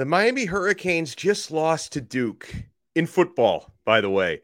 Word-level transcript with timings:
The 0.00 0.06
Miami 0.06 0.46
Hurricanes 0.46 1.14
just 1.14 1.50
lost 1.50 1.92
to 1.92 2.00
Duke 2.00 2.50
in 2.94 3.06
football, 3.06 3.74
by 3.84 4.00
the 4.00 4.08
way. 4.08 4.40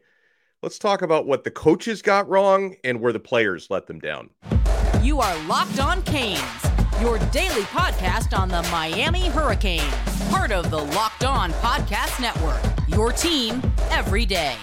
Let's 0.61 0.77
talk 0.77 1.01
about 1.01 1.25
what 1.25 1.45
the 1.45 1.49
coaches 1.49 2.03
got 2.03 2.29
wrong 2.29 2.75
and 2.83 3.01
where 3.01 3.11
the 3.11 3.19
players 3.19 3.71
let 3.71 3.87
them 3.87 3.97
down. 3.97 4.29
You 5.01 5.19
are 5.19 5.35
Locked 5.47 5.79
On 5.79 6.03
Canes, 6.03 6.43
your 7.01 7.17
daily 7.31 7.63
podcast 7.63 8.37
on 8.37 8.49
the 8.49 8.61
Miami 8.69 9.29
Hurricanes, 9.29 9.83
part 10.29 10.51
of 10.51 10.69
the 10.69 10.77
Locked 10.77 11.23
On 11.23 11.49
Podcast 11.53 12.21
Network. 12.21 12.61
Your 12.87 13.11
team 13.11 13.59
every 13.89 14.27
day. 14.27 14.57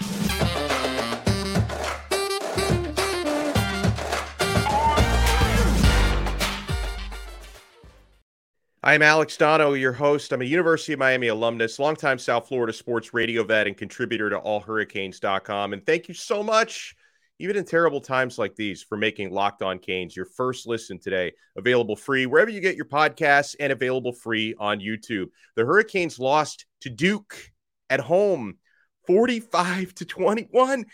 I'm 8.87 9.01
Alex 9.01 9.39
Donno, 9.39 9.73
your 9.73 9.95
host. 9.95 10.31
I'm 10.31 10.43
a 10.43 10.45
University 10.45 10.93
of 10.93 10.99
Miami 10.99 11.29
alumnus, 11.29 11.79
longtime 11.79 12.19
South 12.19 12.49
Florida 12.49 12.71
sports 12.71 13.15
radio 13.15 13.43
vet, 13.43 13.67
and 13.67 13.75
contributor 13.75 14.29
to 14.29 14.39
allhurricanes.com. 14.39 15.73
And 15.73 15.87
thank 15.87 16.07
you 16.07 16.13
so 16.13 16.43
much, 16.43 16.95
even 17.39 17.57
in 17.57 17.65
terrible 17.65 18.03
times 18.03 18.37
like 18.37 18.55
these, 18.57 18.83
for 18.83 18.99
making 18.99 19.31
Locked 19.31 19.63
On 19.63 19.79
Canes 19.79 20.15
your 20.15 20.27
first 20.27 20.67
listen 20.67 20.99
today. 20.99 21.33
Available 21.57 21.97
free 21.97 22.27
wherever 22.27 22.51
you 22.51 22.61
get 22.61 22.77
your 22.77 22.85
podcasts 22.85 23.57
and 23.59 23.73
available 23.73 24.13
free 24.13 24.55
on 24.59 24.81
YouTube. 24.81 25.29
The 25.57 25.65
Hurricanes 25.65 26.19
lost 26.19 26.67
to 26.83 26.91
Duke 26.91 27.53
at 27.89 28.01
home 28.01 28.59
45 29.07 29.95
to 29.95 30.05
21 30.05 30.85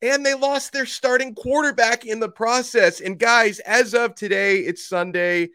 and 0.00 0.24
they 0.24 0.34
lost 0.34 0.72
their 0.72 0.86
starting 0.86 1.34
quarterback 1.34 2.06
in 2.06 2.20
the 2.20 2.28
process. 2.28 3.00
And 3.00 3.18
guys, 3.18 3.58
as 3.58 3.94
of 3.94 4.14
today, 4.14 4.58
it's 4.58 4.86
Sunday. 4.86 5.48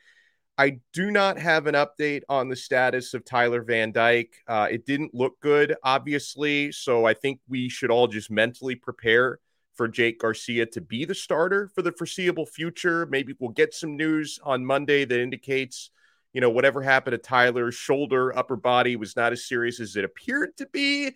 I 0.60 0.80
do 0.92 1.12
not 1.12 1.38
have 1.38 1.68
an 1.68 1.76
update 1.76 2.24
on 2.30 2.50
the 2.50 2.56
status 2.56 3.14
of 3.14 3.24
Tyler 3.24 3.62
Van 3.62 3.92
Dyke. 3.92 4.42
Uh, 4.48 4.68
it 4.72 4.88
didn't 4.88 5.14
look 5.14 5.40
good, 5.40 5.76
obviously. 5.84 6.72
So 6.72 7.06
I 7.06 7.14
think 7.14 7.40
we 7.48 7.70
should 7.70 7.92
all 7.92 8.08
just 8.08 8.32
mentally 8.32 8.74
prepare 8.74 9.40
for 9.76 9.88
Jake 9.88 10.20
Garcia 10.20 10.66
to 10.66 10.82
be 10.82 11.06
the 11.06 11.14
starter 11.14 11.70
for 11.76 11.84
the 11.84 11.92
foreseeable 11.92 12.48
future. 12.48 13.06
Maybe 13.06 13.36
we'll 13.38 13.52
get 13.52 13.76
some 13.76 13.96
news 13.96 14.40
on 14.44 14.66
Monday 14.66 15.06
that 15.06 15.22
indicates, 15.22 15.92
you 16.34 16.42
know, 16.42 16.50
whatever 16.50 16.82
happened 16.82 17.12
to 17.12 17.20
Tyler's 17.20 17.76
shoulder, 17.76 18.36
upper 18.36 18.56
body 18.56 18.96
was 18.96 19.16
not 19.16 19.34
as 19.34 19.48
serious 19.48 19.80
as 19.80 19.96
it 19.96 20.06
appeared 20.06 20.58
to 20.58 20.66
be. 20.66 21.12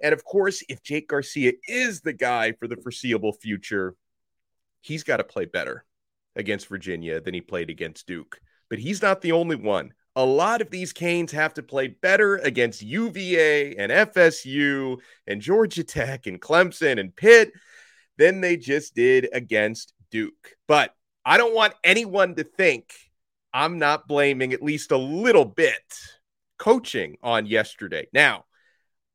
And 0.00 0.12
of 0.12 0.24
course, 0.24 0.62
if 0.68 0.84
Jake 0.84 1.08
Garcia 1.08 1.54
is 1.66 2.00
the 2.02 2.12
guy 2.12 2.52
for 2.52 2.68
the 2.68 2.76
foreseeable 2.76 3.32
future, 3.32 3.96
he's 4.82 5.02
got 5.02 5.16
to 5.16 5.24
play 5.24 5.46
better 5.46 5.84
against 6.36 6.68
Virginia 6.68 7.20
than 7.20 7.34
he 7.34 7.40
played 7.40 7.70
against 7.70 8.06
Duke 8.06 8.38
but 8.68 8.78
he's 8.78 9.02
not 9.02 9.20
the 9.20 9.32
only 9.32 9.56
one. 9.56 9.92
A 10.16 10.24
lot 10.24 10.60
of 10.60 10.70
these 10.70 10.92
Canes 10.92 11.32
have 11.32 11.54
to 11.54 11.62
play 11.62 11.88
better 11.88 12.36
against 12.36 12.82
UVA 12.82 13.74
and 13.76 13.90
FSU 13.90 14.98
and 15.26 15.40
Georgia 15.40 15.82
Tech 15.82 16.26
and 16.26 16.40
Clemson 16.40 17.00
and 17.00 17.14
Pitt 17.14 17.52
than 18.16 18.40
they 18.40 18.56
just 18.56 18.94
did 18.94 19.28
against 19.32 19.92
Duke. 20.10 20.54
But 20.68 20.94
I 21.24 21.36
don't 21.36 21.54
want 21.54 21.74
anyone 21.82 22.36
to 22.36 22.44
think 22.44 22.94
I'm 23.52 23.78
not 23.78 24.06
blaming 24.06 24.52
at 24.52 24.62
least 24.62 24.92
a 24.92 24.96
little 24.96 25.44
bit 25.44 25.82
coaching 26.58 27.16
on 27.22 27.46
yesterday. 27.46 28.06
Now, 28.12 28.44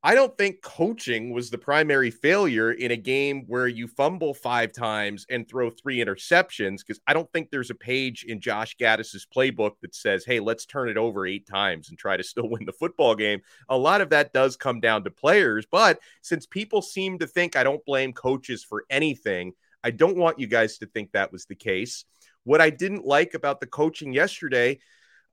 I 0.01 0.15
don't 0.15 0.37
think 0.37 0.61
coaching 0.61 1.31
was 1.31 1.49
the 1.49 1.57
primary 1.57 2.09
failure 2.09 2.71
in 2.71 2.91
a 2.91 2.95
game 2.95 3.43
where 3.47 3.67
you 3.67 3.85
fumble 3.85 4.33
five 4.33 4.71
times 4.71 5.25
and 5.29 5.45
throw 5.45 5.69
three 5.69 5.97
interceptions. 5.97 6.77
Because 6.77 7.01
I 7.05 7.13
don't 7.13 7.29
think 7.33 7.49
there's 7.49 7.69
a 7.69 7.75
page 7.75 8.23
in 8.23 8.39
Josh 8.39 8.77
Gattis's 8.77 9.27
playbook 9.35 9.73
that 9.81 9.93
says, 9.93 10.23
hey, 10.23 10.39
let's 10.39 10.65
turn 10.65 10.87
it 10.87 10.95
over 10.95 11.27
eight 11.27 11.45
times 11.45 11.89
and 11.89 11.97
try 11.97 12.15
to 12.15 12.23
still 12.23 12.47
win 12.49 12.65
the 12.65 12.71
football 12.71 13.13
game. 13.13 13.41
A 13.67 13.77
lot 13.77 13.99
of 13.99 14.11
that 14.11 14.31
does 14.31 14.55
come 14.55 14.79
down 14.79 15.03
to 15.03 15.11
players. 15.11 15.65
But 15.69 15.99
since 16.21 16.45
people 16.45 16.81
seem 16.81 17.19
to 17.19 17.27
think 17.27 17.57
I 17.57 17.63
don't 17.63 17.83
blame 17.83 18.13
coaches 18.13 18.63
for 18.63 18.85
anything, 18.89 19.51
I 19.83 19.91
don't 19.91 20.17
want 20.17 20.39
you 20.39 20.47
guys 20.47 20.77
to 20.77 20.85
think 20.85 21.11
that 21.11 21.33
was 21.33 21.43
the 21.45 21.55
case. 21.55 22.05
What 22.45 22.61
I 22.61 22.69
didn't 22.69 23.05
like 23.05 23.33
about 23.33 23.59
the 23.59 23.67
coaching 23.67 24.13
yesterday 24.13 24.79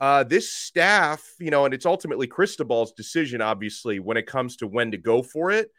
uh, 0.00 0.24
this 0.24 0.52
staff, 0.52 1.24
you 1.38 1.50
know, 1.50 1.64
and 1.64 1.72
it's 1.72 1.86
ultimately 1.86 2.26
Cristobal's 2.26 2.92
decision, 2.92 3.40
obviously, 3.40 3.98
when 3.98 4.16
it 4.16 4.26
comes 4.26 4.56
to 4.56 4.66
when 4.66 4.90
to 4.90 4.98
go 4.98 5.22
for 5.22 5.50
it. 5.50 5.70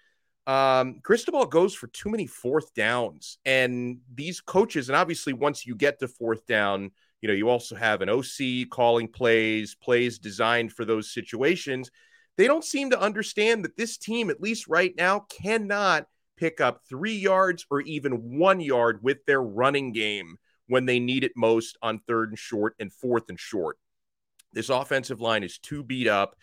Um, 0.48 1.02
Cristobal 1.04 1.46
goes 1.46 1.76
for 1.76 1.88
too 1.88 2.10
many 2.10 2.26
fourth 2.26 2.74
downs, 2.74 3.38
and 3.46 4.00
these 4.14 4.40
coaches, 4.40 4.90
and 4.90 4.96
obviously, 4.96 5.34
once 5.34 5.66
you 5.66 5.76
get 5.76 6.00
to 6.00 6.08
fourth 6.08 6.46
down, 6.48 6.92
you 7.22 7.28
know, 7.28 7.34
you 7.34 7.50
also 7.50 7.76
have 7.76 8.02
an 8.02 8.10
OC 8.10 8.70
calling 8.70 9.08
plays, 9.08 9.76
plays 9.76 10.20
designed 10.20 10.72
for 10.72 10.86
those 10.86 11.14
situations. 11.14 11.92
They 12.38 12.48
don't 12.48 12.64
seem 12.64 12.92
to 12.92 13.00
understand 13.00 13.66
that 13.66 13.78
this 13.78 13.98
team, 13.98 14.30
at 14.30 14.42
least 14.42 14.68
right 14.68 14.94
now, 14.96 15.26
cannot 15.30 16.08
pick 16.38 16.62
up 16.62 16.82
three 16.88 17.16
yards 17.16 17.66
or 17.70 17.82
even 17.82 18.38
one 18.38 18.60
yard 18.60 19.00
with 19.02 19.26
their 19.26 19.42
running 19.42 19.92
game 19.92 20.38
when 20.68 20.86
they 20.86 21.00
need 21.00 21.24
it 21.24 21.32
most 21.36 21.78
on 21.82 22.00
third 22.08 22.30
and 22.30 22.40
short 22.40 22.76
and 22.80 22.94
fourth 22.94 23.30
and 23.30 23.40
short. 23.40 23.78
This 24.54 24.70
offensive 24.70 25.22
line 25.22 25.44
is 25.44 25.58
too 25.58 25.84
beat 25.84 26.08
up. 26.08 26.36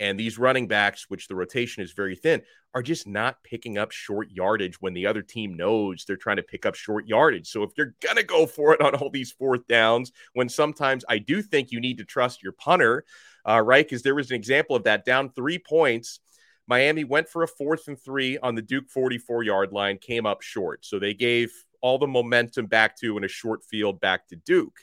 And 0.00 0.18
these 0.18 0.38
running 0.38 0.66
backs, 0.66 1.06
which 1.08 1.28
the 1.28 1.36
rotation 1.36 1.82
is 1.82 1.92
very 1.92 2.16
thin, 2.16 2.42
are 2.74 2.82
just 2.82 3.06
not 3.06 3.42
picking 3.44 3.78
up 3.78 3.92
short 3.92 4.30
yardage 4.30 4.80
when 4.80 4.94
the 4.94 5.06
other 5.06 5.22
team 5.22 5.54
knows 5.54 6.04
they're 6.04 6.16
trying 6.16 6.38
to 6.38 6.42
pick 6.42 6.66
up 6.66 6.74
short 6.74 7.06
yardage. 7.06 7.48
So 7.48 7.62
if 7.62 7.70
you're 7.76 7.94
going 8.00 8.16
to 8.16 8.24
go 8.24 8.46
for 8.46 8.74
it 8.74 8.80
on 8.80 8.94
all 8.94 9.10
these 9.10 9.32
fourth 9.32 9.66
downs, 9.68 10.10
when 10.32 10.48
sometimes 10.48 11.04
I 11.08 11.18
do 11.18 11.42
think 11.42 11.70
you 11.70 11.80
need 11.80 11.98
to 11.98 12.04
trust 12.04 12.42
your 12.42 12.52
punter, 12.52 13.04
uh, 13.48 13.60
right? 13.60 13.84
Because 13.84 14.02
there 14.02 14.14
was 14.14 14.30
an 14.30 14.36
example 14.36 14.74
of 14.74 14.84
that 14.84 15.04
down 15.04 15.30
three 15.30 15.58
points. 15.58 16.20
Miami 16.66 17.04
went 17.04 17.28
for 17.28 17.42
a 17.42 17.48
fourth 17.48 17.88
and 17.88 18.00
three 18.00 18.38
on 18.38 18.54
the 18.54 18.62
Duke 18.62 18.88
44 18.88 19.42
yard 19.42 19.72
line, 19.72 19.98
came 19.98 20.26
up 20.26 20.42
short. 20.42 20.84
So 20.84 20.98
they 20.98 21.14
gave 21.14 21.52
all 21.80 21.98
the 21.98 22.06
momentum 22.06 22.66
back 22.66 22.96
to 23.00 23.16
in 23.16 23.24
a 23.24 23.28
short 23.28 23.64
field 23.64 24.00
back 24.00 24.28
to 24.28 24.36
Duke. 24.36 24.78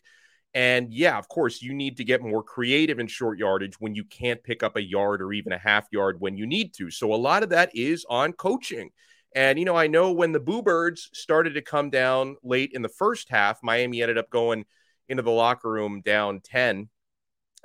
And 0.54 0.92
yeah, 0.92 1.18
of 1.18 1.28
course, 1.28 1.62
you 1.62 1.74
need 1.74 1.98
to 1.98 2.04
get 2.04 2.24
more 2.24 2.42
creative 2.42 3.00
in 3.00 3.08
short 3.08 3.38
yardage 3.38 3.80
when 3.80 3.94
you 3.94 4.04
can't 4.04 4.44
pick 4.44 4.64
up 4.64 4.76
a 4.78 4.82
yard 4.82 5.22
or 5.22 5.32
even 5.32 5.52
a 5.52 5.58
half 5.60 5.88
yard 5.92 6.20
when 6.20 6.38
you 6.38 6.48
need 6.48 6.74
to. 6.76 6.90
So 6.90 7.14
a 7.14 7.16
lot 7.16 7.44
of 7.44 7.50
that 7.50 7.76
is 7.76 8.06
on 8.10 8.34
coaching. 8.34 8.90
And, 9.36 9.60
you 9.60 9.66
know, 9.66 9.76
I 9.76 9.86
know 9.86 10.12
when 10.12 10.32
the 10.32 10.40
Boo 10.40 10.64
Birds 10.64 11.10
started 11.14 11.54
to 11.54 11.62
come 11.62 11.92
down 11.92 12.38
late 12.44 12.72
in 12.74 12.82
the 12.82 12.90
first 12.90 13.30
half, 13.30 13.60
Miami 13.62 14.02
ended 14.02 14.18
up 14.18 14.32
going 14.32 14.66
into 15.08 15.22
the 15.22 15.32
locker 15.32 15.70
room 15.70 16.02
down 16.04 16.40
10, 16.44 16.90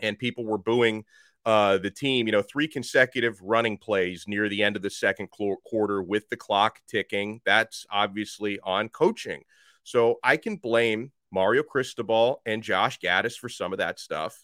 and 0.00 0.18
people 0.18 0.44
were 0.44 0.58
booing 0.58 1.04
uh, 1.46 1.78
the 1.78 1.90
team. 1.90 2.26
You 2.26 2.32
know, 2.32 2.42
three 2.42 2.68
consecutive 2.68 3.40
running 3.40 3.78
plays 3.78 4.24
near 4.26 4.48
the 4.48 4.62
end 4.62 4.76
of 4.76 4.82
the 4.82 4.90
second 4.90 5.28
quarter 5.30 6.02
with 6.02 6.28
the 6.28 6.36
clock 6.36 6.80
ticking. 6.86 7.40
That's 7.46 7.86
obviously 7.90 8.58
on 8.62 8.90
coaching. 8.90 9.42
So 9.84 10.18
I 10.22 10.36
can 10.36 10.56
blame 10.56 11.12
Mario 11.34 11.64
Cristobal 11.64 12.40
and 12.46 12.62
Josh 12.62 13.00
Gattis 13.00 13.36
for 13.36 13.48
some 13.48 13.72
of 13.72 13.80
that 13.80 13.98
stuff, 13.98 14.42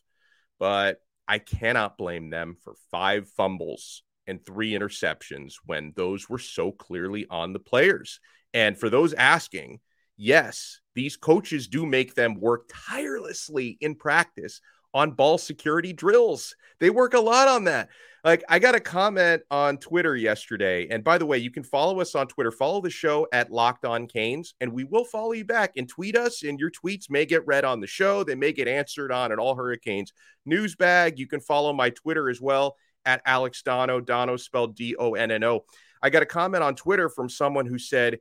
but 0.58 0.98
I 1.28 1.38
cannot 1.38 1.96
blame 1.96 2.30
them 2.30 2.56
for 2.64 2.74
five 2.90 3.28
fumbles 3.28 4.02
and 4.26 4.44
three 4.44 4.72
interceptions 4.72 5.54
when 5.64 5.92
those 5.94 6.28
were 6.28 6.38
so 6.38 6.72
clearly 6.72 7.26
on 7.30 7.52
the 7.52 7.60
players. 7.60 8.18
And 8.52 8.76
for 8.76 8.90
those 8.90 9.14
asking, 9.14 9.78
yes, 10.16 10.80
these 10.96 11.16
coaches 11.16 11.68
do 11.68 11.86
make 11.86 12.14
them 12.14 12.34
work 12.40 12.68
tirelessly 12.68 13.78
in 13.80 13.94
practice 13.94 14.60
on 14.94 15.12
ball 15.12 15.38
security 15.38 15.92
drills. 15.92 16.54
They 16.78 16.90
work 16.90 17.14
a 17.14 17.20
lot 17.20 17.48
on 17.48 17.64
that. 17.64 17.88
Like 18.24 18.44
I 18.48 18.58
got 18.58 18.74
a 18.74 18.80
comment 18.80 19.42
on 19.50 19.78
Twitter 19.78 20.14
yesterday, 20.14 20.88
and 20.90 21.02
by 21.02 21.16
the 21.16 21.24
way, 21.24 21.38
you 21.38 21.50
can 21.50 21.62
follow 21.62 22.00
us 22.00 22.14
on 22.14 22.26
Twitter. 22.26 22.50
Follow 22.50 22.82
the 22.82 22.90
show 22.90 23.26
at 23.32 23.50
Locked 23.50 23.86
On 23.86 24.06
Canes, 24.06 24.54
and 24.60 24.72
we 24.72 24.84
will 24.84 25.06
follow 25.06 25.32
you 25.32 25.44
back 25.44 25.72
and 25.76 25.88
tweet 25.88 26.16
us. 26.16 26.42
And 26.42 26.60
your 26.60 26.70
tweets 26.70 27.08
may 27.08 27.24
get 27.24 27.46
read 27.46 27.64
on 27.64 27.80
the 27.80 27.86
show. 27.86 28.22
They 28.22 28.34
may 28.34 28.52
get 28.52 28.68
answered 28.68 29.10
on 29.10 29.32
at 29.32 29.38
All 29.38 29.54
Hurricanes 29.54 30.12
news 30.44 30.76
bag. 30.76 31.18
You 31.18 31.26
can 31.26 31.40
follow 31.40 31.72
my 31.72 31.90
Twitter 31.90 32.28
as 32.28 32.42
well 32.42 32.76
at 33.06 33.22
Alex 33.24 33.62
Donno. 33.62 34.00
Donno 34.00 34.36
spelled 34.36 34.76
D 34.76 34.96
O 34.98 35.14
N 35.14 35.30
N 35.30 35.44
O. 35.44 35.64
I 36.02 36.10
got 36.10 36.22
a 36.22 36.26
comment 36.26 36.62
on 36.62 36.74
Twitter 36.74 37.08
from 37.08 37.30
someone 37.30 37.66
who 37.66 37.78
said 37.78 38.18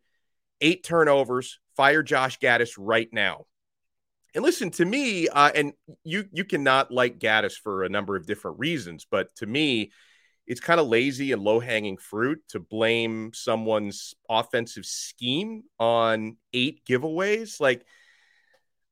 eight 0.61 0.83
turnovers. 0.83 1.59
Fire 1.75 2.03
Josh 2.03 2.39
Gattis 2.39 2.75
right 2.77 3.09
now. 3.11 3.45
And 4.35 4.43
listen 4.43 4.69
to 4.71 4.85
me, 4.85 5.27
uh, 5.27 5.51
and 5.55 5.73
you 6.03 6.25
you 6.31 6.45
cannot 6.45 6.91
like 6.91 7.19
Gattis 7.19 7.53
for 7.53 7.83
a 7.83 7.89
number 7.89 8.15
of 8.15 8.27
different 8.27 8.59
reasons, 8.59 9.07
but 9.09 9.35
to 9.37 9.45
me, 9.45 9.91
it's 10.45 10.59
kind 10.59 10.79
of 10.79 10.87
lazy 10.87 11.31
and 11.31 11.41
low 11.41 11.59
hanging 11.59 11.97
fruit 11.97 12.41
to 12.49 12.59
blame 12.59 13.31
someone's 13.33 14.13
offensive 14.29 14.85
scheme 14.85 15.63
on 15.79 16.37
eight 16.53 16.85
giveaways. 16.85 17.59
Like, 17.59 17.85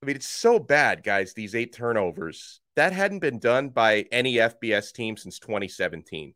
I 0.01 0.05
mean, 0.05 0.15
it's 0.15 0.27
so 0.27 0.59
bad, 0.59 1.03
guys. 1.03 1.33
These 1.33 1.55
eight 1.55 1.73
turnovers 1.73 2.61
that 2.77 2.93
hadn't 2.93 3.19
been 3.19 3.39
done 3.39 3.69
by 3.69 4.05
any 4.11 4.35
FBS 4.35 4.93
team 4.93 5.17
since 5.17 5.39
2017. 5.39 6.35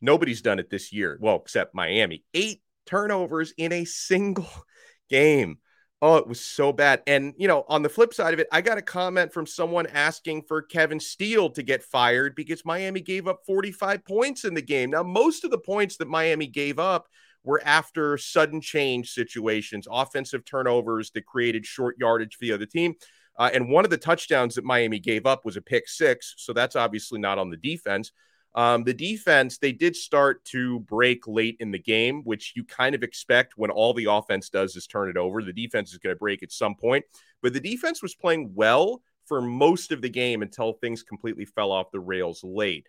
Nobody's 0.00 0.40
done 0.40 0.60
it 0.60 0.70
this 0.70 0.92
year. 0.92 1.18
Well, 1.20 1.36
except 1.36 1.74
Miami. 1.74 2.24
Eight 2.32 2.62
turnovers 2.86 3.52
in 3.58 3.72
a 3.72 3.84
single 3.84 4.48
game. 5.10 5.58
Oh, 6.04 6.16
it 6.16 6.26
was 6.26 6.40
so 6.40 6.72
bad. 6.72 7.00
And, 7.06 7.32
you 7.38 7.46
know, 7.46 7.64
on 7.68 7.82
the 7.82 7.88
flip 7.88 8.12
side 8.12 8.34
of 8.34 8.40
it, 8.40 8.48
I 8.50 8.60
got 8.60 8.76
a 8.76 8.82
comment 8.82 9.32
from 9.32 9.46
someone 9.46 9.86
asking 9.86 10.42
for 10.42 10.60
Kevin 10.60 10.98
Steele 10.98 11.48
to 11.50 11.62
get 11.62 11.80
fired 11.84 12.34
because 12.34 12.64
Miami 12.64 13.00
gave 13.00 13.28
up 13.28 13.42
45 13.46 14.04
points 14.04 14.44
in 14.44 14.54
the 14.54 14.62
game. 14.62 14.90
Now, 14.90 15.04
most 15.04 15.44
of 15.44 15.52
the 15.52 15.58
points 15.58 15.98
that 15.98 16.08
Miami 16.08 16.48
gave 16.48 16.80
up 16.80 17.06
were 17.44 17.62
after 17.64 18.18
sudden 18.18 18.60
change 18.60 19.10
situations, 19.12 19.86
offensive 19.88 20.44
turnovers 20.44 21.12
that 21.12 21.24
created 21.24 21.64
short 21.64 21.96
yardage 22.00 22.34
for 22.34 22.46
the 22.46 22.52
other 22.52 22.66
team. 22.66 22.94
Uh, 23.38 23.50
and 23.54 23.70
one 23.70 23.84
of 23.84 23.90
the 23.90 23.96
touchdowns 23.96 24.56
that 24.56 24.64
Miami 24.64 24.98
gave 24.98 25.24
up 25.24 25.44
was 25.44 25.56
a 25.56 25.62
pick 25.62 25.88
six. 25.88 26.34
So 26.36 26.52
that's 26.52 26.74
obviously 26.74 27.20
not 27.20 27.38
on 27.38 27.48
the 27.48 27.56
defense. 27.56 28.10
Um, 28.54 28.84
the 28.84 28.92
defense, 28.92 29.58
they 29.58 29.72
did 29.72 29.96
start 29.96 30.44
to 30.46 30.80
break 30.80 31.26
late 31.26 31.56
in 31.60 31.70
the 31.70 31.78
game, 31.78 32.22
which 32.24 32.52
you 32.54 32.64
kind 32.64 32.94
of 32.94 33.02
expect 33.02 33.54
when 33.56 33.70
all 33.70 33.94
the 33.94 34.10
offense 34.10 34.50
does 34.50 34.76
is 34.76 34.86
turn 34.86 35.08
it 35.08 35.16
over. 35.16 35.42
The 35.42 35.52
defense 35.52 35.92
is 35.92 35.98
going 35.98 36.14
to 36.14 36.18
break 36.18 36.42
at 36.42 36.52
some 36.52 36.74
point, 36.74 37.04
but 37.40 37.54
the 37.54 37.60
defense 37.60 38.02
was 38.02 38.14
playing 38.14 38.52
well 38.54 39.02
for 39.26 39.40
most 39.40 39.92
of 39.92 40.02
the 40.02 40.10
game 40.10 40.42
until 40.42 40.74
things 40.74 41.02
completely 41.02 41.46
fell 41.46 41.72
off 41.72 41.90
the 41.92 42.00
rails 42.00 42.44
late. 42.44 42.86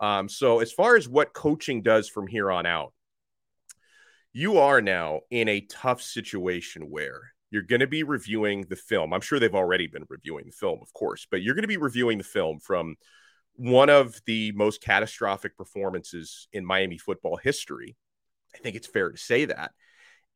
Um, 0.00 0.28
so, 0.28 0.58
as 0.58 0.72
far 0.72 0.96
as 0.96 1.08
what 1.08 1.32
coaching 1.32 1.82
does 1.82 2.08
from 2.08 2.26
here 2.26 2.50
on 2.50 2.66
out, 2.66 2.92
you 4.32 4.58
are 4.58 4.82
now 4.82 5.20
in 5.30 5.48
a 5.48 5.60
tough 5.60 6.02
situation 6.02 6.90
where 6.90 7.32
you're 7.50 7.62
going 7.62 7.80
to 7.80 7.86
be 7.86 8.02
reviewing 8.02 8.62
the 8.68 8.74
film. 8.74 9.12
I'm 9.12 9.20
sure 9.20 9.38
they've 9.38 9.54
already 9.54 9.86
been 9.86 10.06
reviewing 10.08 10.46
the 10.46 10.52
film, 10.52 10.80
of 10.82 10.92
course, 10.92 11.28
but 11.30 11.40
you're 11.40 11.54
going 11.54 11.62
to 11.62 11.68
be 11.68 11.76
reviewing 11.76 12.18
the 12.18 12.24
film 12.24 12.58
from 12.58 12.96
one 13.56 13.88
of 13.88 14.20
the 14.26 14.52
most 14.52 14.82
catastrophic 14.82 15.56
performances 15.56 16.48
in 16.52 16.64
Miami 16.64 16.98
football 16.98 17.36
history. 17.36 17.96
I 18.54 18.58
think 18.58 18.76
it's 18.76 18.86
fair 18.86 19.10
to 19.10 19.18
say 19.18 19.46
that. 19.46 19.72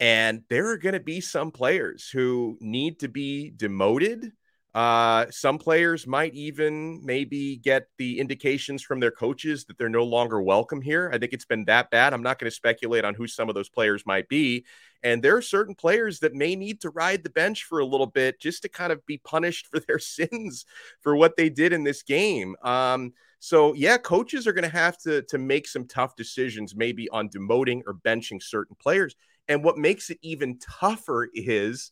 And 0.00 0.42
there 0.48 0.68
are 0.68 0.78
going 0.78 0.92
to 0.92 1.00
be 1.00 1.20
some 1.20 1.50
players 1.50 2.08
who 2.08 2.56
need 2.60 3.00
to 3.00 3.08
be 3.08 3.50
demoted. 3.54 4.32
Uh, 4.74 5.26
some 5.30 5.58
players 5.58 6.06
might 6.06 6.34
even 6.34 7.04
maybe 7.04 7.56
get 7.56 7.88
the 7.96 8.20
indications 8.20 8.82
from 8.82 9.00
their 9.00 9.10
coaches 9.10 9.64
that 9.64 9.78
they're 9.78 9.88
no 9.88 10.04
longer 10.04 10.42
welcome 10.42 10.80
here. 10.80 11.10
I 11.12 11.18
think 11.18 11.32
it's 11.32 11.46
been 11.46 11.64
that 11.64 11.90
bad. 11.90 12.12
I'm 12.12 12.22
not 12.22 12.38
going 12.38 12.50
to 12.50 12.54
speculate 12.54 13.04
on 13.04 13.14
who 13.14 13.26
some 13.26 13.48
of 13.48 13.54
those 13.54 13.70
players 13.70 14.04
might 14.04 14.28
be. 14.28 14.66
And 15.02 15.22
there 15.22 15.36
are 15.36 15.42
certain 15.42 15.74
players 15.74 16.20
that 16.20 16.34
may 16.34 16.54
need 16.54 16.80
to 16.82 16.90
ride 16.90 17.22
the 17.22 17.30
bench 17.30 17.64
for 17.64 17.78
a 17.78 17.86
little 17.86 18.06
bit 18.06 18.40
just 18.40 18.62
to 18.62 18.68
kind 18.68 18.92
of 18.92 19.04
be 19.06 19.18
punished 19.18 19.68
for 19.68 19.80
their 19.88 19.98
sins 19.98 20.66
for 21.00 21.16
what 21.16 21.36
they 21.36 21.48
did 21.48 21.72
in 21.72 21.82
this 21.82 22.02
game. 22.02 22.54
Um, 22.62 23.14
so 23.40 23.72
yeah, 23.74 23.96
coaches 23.96 24.46
are 24.46 24.52
going 24.52 24.68
to 24.68 24.76
have 24.76 24.98
to 24.98 25.22
to 25.22 25.38
make 25.38 25.68
some 25.68 25.86
tough 25.86 26.16
decisions, 26.16 26.74
maybe 26.74 27.08
on 27.10 27.28
demoting 27.28 27.82
or 27.86 27.94
benching 27.94 28.42
certain 28.42 28.76
players. 28.80 29.14
And 29.46 29.64
what 29.64 29.78
makes 29.78 30.10
it 30.10 30.18
even 30.22 30.58
tougher 30.58 31.28
is 31.32 31.90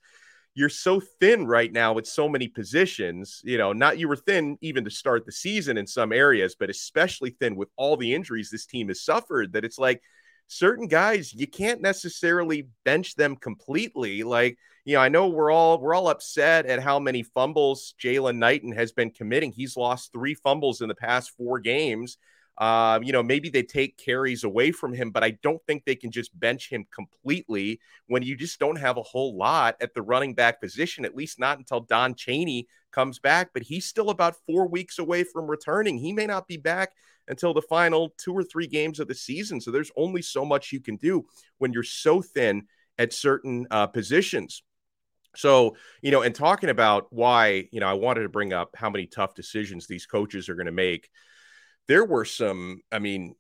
you're 0.57 0.71
so 0.71 1.01
thin 1.21 1.47
right 1.47 1.71
now 1.71 1.93
with 1.93 2.07
so 2.07 2.31
many 2.31 2.49
positions. 2.49 3.43
You 3.45 3.59
know, 3.59 3.75
not 3.75 3.99
you 3.99 4.09
were 4.09 4.17
thin 4.17 4.57
even 4.63 4.85
to 4.85 4.91
start 4.91 5.27
the 5.27 5.33
season 5.33 5.77
in 5.77 5.87
some 5.87 6.13
areas, 6.13 6.57
but 6.59 6.71
especially 6.71 7.37
thin 7.39 7.57
with 7.57 7.69
all 7.77 7.99
the 7.99 8.15
injuries 8.15 8.49
this 8.51 8.65
team 8.65 8.89
has 8.89 9.03
suffered. 9.03 9.53
That 9.53 9.67
it's 9.67 9.79
like 9.79 10.03
certain 10.49 10.89
guys 10.89 11.35
you 11.35 11.47
can't 11.47 11.83
necessarily 11.83 12.69
bench 12.87 13.17
them 13.17 13.37
completely. 13.37 14.23
Like, 14.23 14.57
you 14.87 14.95
know, 14.95 15.03
I 15.03 15.11
know 15.11 15.29
we're 15.29 15.51
all 15.51 15.79
we're 15.79 15.95
all 15.95 16.09
upset 16.09 16.65
at 16.65 16.83
how 16.83 16.99
many 16.99 17.23
fumbles 17.23 17.95
Jaylan 18.03 18.37
Knighton 18.39 18.73
has 18.73 18.93
been 18.93 19.11
committing. 19.11 19.53
He's 19.53 19.77
lost 19.77 20.11
three 20.11 20.35
fumbles 20.35 20.81
in 20.81 20.89
the 20.89 20.95
past 20.95 21.33
four 21.37 21.59
games. 21.61 22.17
Uh, 22.59 22.99
you 23.03 23.13
know, 23.13 23.23
maybe 23.23 23.51
they 23.51 23.63
take 23.63 23.99
carries 23.99 24.45
away 24.45 24.73
from 24.73 24.93
him, 24.95 25.11
but 25.11 25.23
I 25.23 25.33
don't 25.43 25.63
think 25.67 25.85
they 25.85 25.95
can 25.95 26.11
just 26.11 26.39
bench 26.39 26.71
him 26.71 26.87
completely 26.95 27.81
when 28.07 28.23
you 28.23 28.35
just 28.37 28.59
don't 28.59 28.79
have 28.79 28.97
a 28.97 29.03
whole 29.03 29.37
lot 29.37 29.77
at 29.81 29.93
the 29.95 30.03
running 30.03 30.35
back 30.35 30.61
position, 30.61 31.05
at 31.05 31.15
least 31.15 31.39
not 31.39 31.59
until 31.59 31.81
Don 31.81 32.15
Chaney 32.15 32.67
comes 32.93 33.19
back. 33.19 33.51
But 33.53 33.63
he's 33.63 33.87
still 33.87 34.11
about 34.11 34.37
four 34.47 34.67
weeks 34.69 34.99
away 34.99 35.25
from 35.25 35.47
returning. 35.47 35.99
He 35.99 36.13
may 36.13 36.27
not 36.27 36.49
be 36.49 36.57
back 36.57 36.93
until 37.29 37.53
the 37.53 37.63
final 37.63 38.15
two 38.19 38.33
or 38.33 38.43
three 38.43 38.67
games 38.67 39.01
of 39.01 39.09
the 39.09 39.15
season. 39.15 39.61
So 39.61 39.71
there's 39.71 39.93
only 39.97 40.23
so 40.23 40.45
much 40.45 40.73
you 40.73 40.81
can 40.81 40.97
do 40.97 41.27
when 41.59 41.73
you're 41.73 41.83
so 41.83 42.23
thin 42.23 42.67
at 42.99 43.13
certain 43.13 43.67
uh, 43.71 43.89
positions. 43.89 44.63
So, 45.35 45.77
you 46.01 46.11
know, 46.11 46.23
and 46.23 46.35
talking 46.35 46.71
about 46.71 47.09
why, 47.11 47.69
you 47.71 47.81
know, 47.81 47.89
I 47.89 47.93
wanted 47.93 48.23
to 48.23 48.31
bring 48.31 48.55
up 48.55 48.75
how 48.75 48.89
many 48.89 49.07
tough 49.07 49.35
decisions 49.35 49.87
these 49.87 50.07
coaches 50.07 50.49
are 50.49 50.55
going 50.55 50.67
to 50.67 50.73
make. 50.73 51.11
There 51.89 52.05
were 52.05 52.25
some, 52.25 52.81
I 52.91 52.99
mean, 52.99 53.35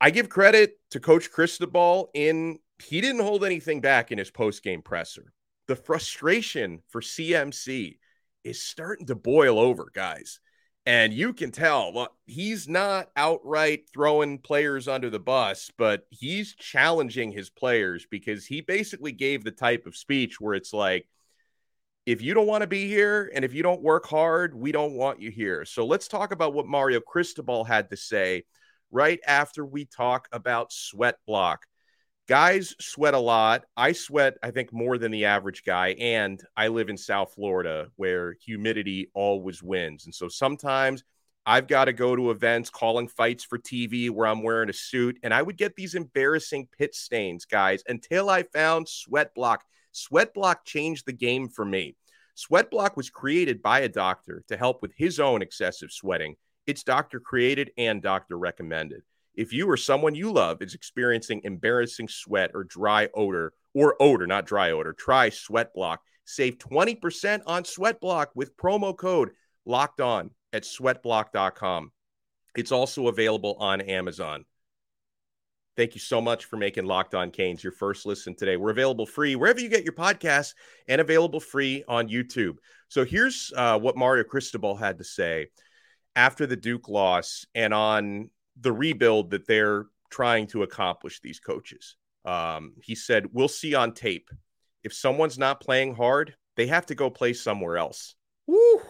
I 0.00 0.10
give 0.10 0.28
credit 0.28 0.78
to 0.90 1.00
Coach 1.00 1.30
Cristobal 1.30 2.10
in 2.14 2.58
he 2.82 3.00
didn't 3.00 3.22
hold 3.22 3.44
anything 3.44 3.80
back 3.80 4.10
in 4.10 4.18
his 4.18 4.30
post 4.30 4.62
game 4.62 4.82
presser. 4.82 5.32
The 5.68 5.76
frustration 5.76 6.82
for 6.88 7.00
CMC 7.00 7.98
is 8.42 8.62
starting 8.62 9.06
to 9.06 9.14
boil 9.14 9.58
over, 9.58 9.90
guys. 9.94 10.40
And 10.86 11.12
you 11.12 11.34
can 11.34 11.52
tell 11.52 11.92
well, 11.92 12.16
he's 12.26 12.66
not 12.66 13.10
outright 13.14 13.84
throwing 13.92 14.38
players 14.38 14.88
under 14.88 15.10
the 15.10 15.20
bus, 15.20 15.70
but 15.76 16.06
he's 16.08 16.54
challenging 16.54 17.30
his 17.30 17.50
players 17.50 18.06
because 18.10 18.46
he 18.46 18.62
basically 18.62 19.12
gave 19.12 19.44
the 19.44 19.50
type 19.50 19.86
of 19.86 19.96
speech 19.96 20.40
where 20.40 20.54
it's 20.54 20.72
like, 20.72 21.06
if 22.06 22.22
you 22.22 22.34
don't 22.34 22.46
want 22.46 22.62
to 22.62 22.66
be 22.66 22.88
here 22.88 23.30
and 23.34 23.44
if 23.44 23.52
you 23.52 23.62
don't 23.62 23.82
work 23.82 24.06
hard, 24.06 24.54
we 24.54 24.72
don't 24.72 24.94
want 24.94 25.20
you 25.20 25.30
here. 25.30 25.64
So 25.64 25.86
let's 25.86 26.08
talk 26.08 26.32
about 26.32 26.54
what 26.54 26.66
Mario 26.66 27.00
Cristobal 27.00 27.64
had 27.64 27.90
to 27.90 27.96
say 27.96 28.44
right 28.90 29.20
after 29.26 29.64
we 29.64 29.84
talk 29.84 30.28
about 30.32 30.72
sweat 30.72 31.16
block 31.26 31.66
guys 32.30 32.76
sweat 32.78 33.12
a 33.12 33.18
lot. 33.18 33.64
I 33.76 33.90
sweat, 33.90 34.36
I 34.40 34.52
think, 34.52 34.72
more 34.72 34.98
than 34.98 35.10
the 35.10 35.24
average 35.24 35.64
guy. 35.64 35.96
And 35.98 36.40
I 36.56 36.68
live 36.68 36.88
in 36.88 36.96
South 36.96 37.34
Florida 37.34 37.88
where 37.96 38.36
humidity 38.44 39.10
always 39.14 39.64
wins. 39.64 40.04
And 40.04 40.14
so 40.14 40.28
sometimes 40.28 41.02
I've 41.44 41.66
got 41.66 41.86
to 41.86 41.92
go 41.92 42.14
to 42.14 42.30
events 42.30 42.70
calling 42.70 43.08
fights 43.08 43.42
for 43.42 43.58
TV 43.58 44.10
where 44.10 44.28
I'm 44.28 44.44
wearing 44.44 44.70
a 44.70 44.72
suit. 44.72 45.18
And 45.24 45.34
I 45.34 45.42
would 45.42 45.56
get 45.56 45.74
these 45.74 45.96
embarrassing 45.96 46.68
pit 46.78 46.94
stains, 46.94 47.46
guys, 47.46 47.82
until 47.88 48.30
I 48.30 48.44
found 48.44 48.88
Sweat 48.88 49.34
Block. 49.34 49.64
Sweat 49.92 50.34
Block 50.34 50.64
changed 50.64 51.06
the 51.06 51.12
game 51.12 51.48
for 51.48 51.64
me. 51.64 51.96
Sweatblock 52.36 52.96
was 52.96 53.10
created 53.10 53.62
by 53.62 53.80
a 53.80 53.88
doctor 53.88 54.42
to 54.48 54.56
help 54.56 54.82
with 54.82 54.92
his 54.96 55.20
own 55.20 55.42
excessive 55.42 55.90
sweating. 55.90 56.36
It's 56.66 56.82
doctor 56.82 57.20
created 57.20 57.70
and 57.76 58.00
doctor 58.00 58.38
recommended. 58.38 59.02
If 59.34 59.52
you 59.52 59.68
or 59.68 59.76
someone 59.76 60.14
you 60.14 60.32
love 60.32 60.62
is 60.62 60.74
experiencing 60.74 61.42
embarrassing 61.44 62.08
sweat 62.08 62.50
or 62.54 62.64
dry 62.64 63.08
odor, 63.14 63.52
or 63.74 63.96
odor, 64.00 64.26
not 64.26 64.46
dry 64.46 64.70
odor, 64.70 64.92
try 64.92 65.30
Sweatblock. 65.30 65.98
Save 66.24 66.58
20% 66.58 67.42
on 67.46 67.64
Sweatblock 67.64 68.26
with 68.34 68.56
promo 68.56 68.96
code 68.96 69.30
locked 69.66 70.00
on 70.00 70.30
at 70.52 70.64
sweatblock.com. 70.64 71.92
It's 72.56 72.72
also 72.72 73.08
available 73.08 73.56
on 73.58 73.80
Amazon. 73.80 74.44
Thank 75.76 75.94
you 75.94 76.00
so 76.00 76.20
much 76.20 76.46
for 76.46 76.56
making 76.56 76.84
Locked 76.84 77.14
On 77.14 77.30
Canes 77.30 77.62
your 77.62 77.72
first 77.72 78.04
listen 78.04 78.34
today. 78.34 78.56
We're 78.56 78.70
available 78.70 79.06
free 79.06 79.36
wherever 79.36 79.60
you 79.60 79.68
get 79.68 79.84
your 79.84 79.92
podcasts 79.92 80.54
and 80.88 81.00
available 81.00 81.40
free 81.40 81.84
on 81.88 82.08
YouTube. 82.08 82.56
So 82.88 83.04
here's 83.04 83.52
uh, 83.56 83.78
what 83.78 83.96
Mario 83.96 84.24
Cristobal 84.24 84.76
had 84.76 84.98
to 84.98 85.04
say 85.04 85.48
after 86.16 86.46
the 86.46 86.56
Duke 86.56 86.88
loss 86.88 87.46
and 87.54 87.72
on 87.72 88.30
the 88.60 88.72
rebuild 88.72 89.30
that 89.30 89.46
they're 89.46 89.86
trying 90.10 90.46
to 90.48 90.64
accomplish, 90.64 91.20
these 91.20 91.40
coaches. 91.40 91.96
Um, 92.24 92.74
he 92.82 92.94
said, 92.94 93.26
We'll 93.32 93.48
see 93.48 93.74
on 93.74 93.94
tape. 93.94 94.28
If 94.82 94.92
someone's 94.92 95.38
not 95.38 95.60
playing 95.60 95.94
hard, 95.94 96.34
they 96.56 96.66
have 96.66 96.86
to 96.86 96.94
go 96.94 97.10
play 97.10 97.32
somewhere 97.32 97.78
else. 97.78 98.16
Woo! 98.46 98.80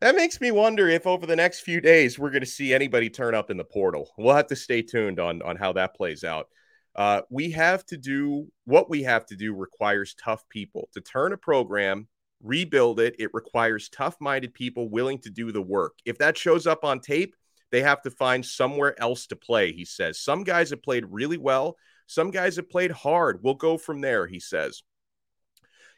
That 0.00 0.16
makes 0.16 0.40
me 0.40 0.50
wonder 0.50 0.88
if 0.88 1.06
over 1.06 1.26
the 1.26 1.36
next 1.36 1.60
few 1.60 1.80
days 1.80 2.18
we're 2.18 2.30
going 2.30 2.40
to 2.40 2.46
see 2.46 2.72
anybody 2.72 3.10
turn 3.10 3.34
up 3.34 3.50
in 3.50 3.58
the 3.58 3.64
portal. 3.64 4.10
We'll 4.16 4.34
have 4.34 4.46
to 4.46 4.56
stay 4.56 4.80
tuned 4.80 5.20
on, 5.20 5.42
on 5.42 5.56
how 5.56 5.74
that 5.74 5.94
plays 5.94 6.24
out. 6.24 6.48
Uh, 6.96 7.20
we 7.28 7.50
have 7.50 7.84
to 7.86 7.98
do 7.98 8.50
what 8.64 8.88
we 8.88 9.02
have 9.02 9.26
to 9.26 9.36
do 9.36 9.54
requires 9.54 10.14
tough 10.14 10.48
people 10.48 10.88
to 10.94 11.02
turn 11.02 11.34
a 11.34 11.36
program, 11.36 12.08
rebuild 12.42 12.98
it. 12.98 13.14
It 13.18 13.30
requires 13.34 13.90
tough 13.90 14.16
minded 14.20 14.54
people 14.54 14.88
willing 14.88 15.18
to 15.18 15.30
do 15.30 15.52
the 15.52 15.62
work. 15.62 15.98
If 16.06 16.16
that 16.18 16.38
shows 16.38 16.66
up 16.66 16.82
on 16.82 17.00
tape, 17.00 17.36
they 17.70 17.82
have 17.82 18.00
to 18.02 18.10
find 18.10 18.44
somewhere 18.44 19.00
else 19.00 19.26
to 19.26 19.36
play, 19.36 19.72
he 19.72 19.84
says. 19.84 20.18
Some 20.18 20.44
guys 20.44 20.70
have 20.70 20.82
played 20.82 21.04
really 21.08 21.38
well, 21.38 21.76
some 22.06 22.30
guys 22.30 22.56
have 22.56 22.70
played 22.70 22.90
hard. 22.90 23.40
We'll 23.42 23.54
go 23.54 23.76
from 23.76 24.00
there, 24.00 24.26
he 24.26 24.40
says. 24.40 24.82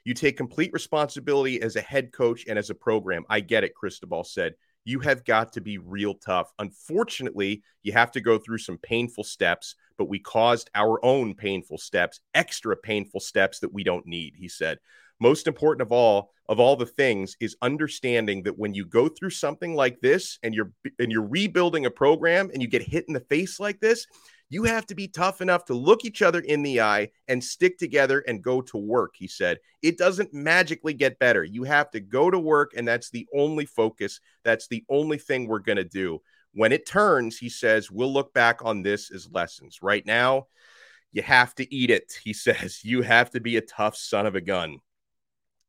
You 0.04 0.14
take 0.14 0.36
complete 0.36 0.72
responsibility 0.72 1.62
as 1.62 1.76
a 1.76 1.80
head 1.80 2.12
coach 2.12 2.44
and 2.48 2.58
as 2.58 2.70
a 2.70 2.74
program. 2.74 3.24
I 3.28 3.40
get 3.40 3.64
it, 3.64 3.74
Cristobal 3.74 4.24
said. 4.24 4.54
You 4.84 4.98
have 5.00 5.24
got 5.24 5.52
to 5.52 5.60
be 5.60 5.78
real 5.78 6.14
tough. 6.14 6.52
Unfortunately, 6.58 7.62
you 7.82 7.92
have 7.92 8.10
to 8.12 8.20
go 8.20 8.38
through 8.38 8.58
some 8.58 8.78
painful 8.78 9.22
steps, 9.22 9.76
but 9.96 10.08
we 10.08 10.18
caused 10.18 10.70
our 10.74 11.04
own 11.04 11.34
painful 11.34 11.78
steps, 11.78 12.20
extra 12.34 12.76
painful 12.76 13.20
steps 13.20 13.60
that 13.60 13.72
we 13.72 13.84
don't 13.84 14.06
need, 14.06 14.34
he 14.36 14.48
said 14.48 14.78
most 15.22 15.46
important 15.46 15.82
of 15.82 15.92
all 15.92 16.32
of 16.48 16.58
all 16.58 16.74
the 16.74 16.84
things 16.84 17.36
is 17.40 17.56
understanding 17.62 18.42
that 18.42 18.58
when 18.58 18.74
you 18.74 18.84
go 18.84 19.08
through 19.08 19.30
something 19.30 19.74
like 19.74 20.00
this 20.00 20.38
and 20.42 20.52
you're 20.52 20.72
and 20.98 21.12
you're 21.12 21.26
rebuilding 21.26 21.86
a 21.86 21.90
program 21.90 22.50
and 22.52 22.60
you 22.60 22.68
get 22.68 22.82
hit 22.82 23.04
in 23.06 23.14
the 23.14 23.20
face 23.20 23.60
like 23.60 23.80
this 23.80 24.06
You 24.52 24.64
have 24.64 24.84
to 24.88 24.94
be 24.94 25.08
tough 25.08 25.40
enough 25.40 25.64
to 25.64 25.74
look 25.74 26.04
each 26.04 26.20
other 26.20 26.40
in 26.40 26.62
the 26.62 26.82
eye 26.82 27.08
and 27.26 27.42
stick 27.42 27.78
together 27.78 28.22
and 28.28 28.42
go 28.42 28.60
to 28.60 28.76
work, 28.76 29.14
he 29.16 29.26
said. 29.26 29.56
It 29.80 29.96
doesn't 29.96 30.34
magically 30.34 30.92
get 30.92 31.18
better. 31.18 31.42
You 31.42 31.64
have 31.64 31.90
to 31.92 32.00
go 32.00 32.30
to 32.30 32.38
work, 32.38 32.72
and 32.76 32.86
that's 32.86 33.08
the 33.08 33.26
only 33.34 33.64
focus. 33.64 34.20
That's 34.44 34.68
the 34.68 34.84
only 34.90 35.16
thing 35.16 35.48
we're 35.48 35.60
going 35.60 35.76
to 35.76 35.84
do. 35.84 36.20
When 36.52 36.70
it 36.70 36.86
turns, 36.86 37.38
he 37.38 37.48
says, 37.48 37.90
we'll 37.90 38.12
look 38.12 38.34
back 38.34 38.62
on 38.62 38.82
this 38.82 39.10
as 39.10 39.26
lessons. 39.32 39.78
Right 39.80 40.04
now, 40.04 40.48
you 41.12 41.22
have 41.22 41.54
to 41.54 41.74
eat 41.74 41.88
it. 41.88 42.12
He 42.22 42.32
says, 42.34 42.84
you 42.84 43.00
have 43.00 43.30
to 43.30 43.40
be 43.40 43.56
a 43.56 43.62
tough 43.62 43.96
son 43.96 44.26
of 44.26 44.34
a 44.34 44.42
gun. 44.42 44.80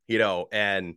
You 0.09 0.17
know, 0.19 0.49
and 0.51 0.95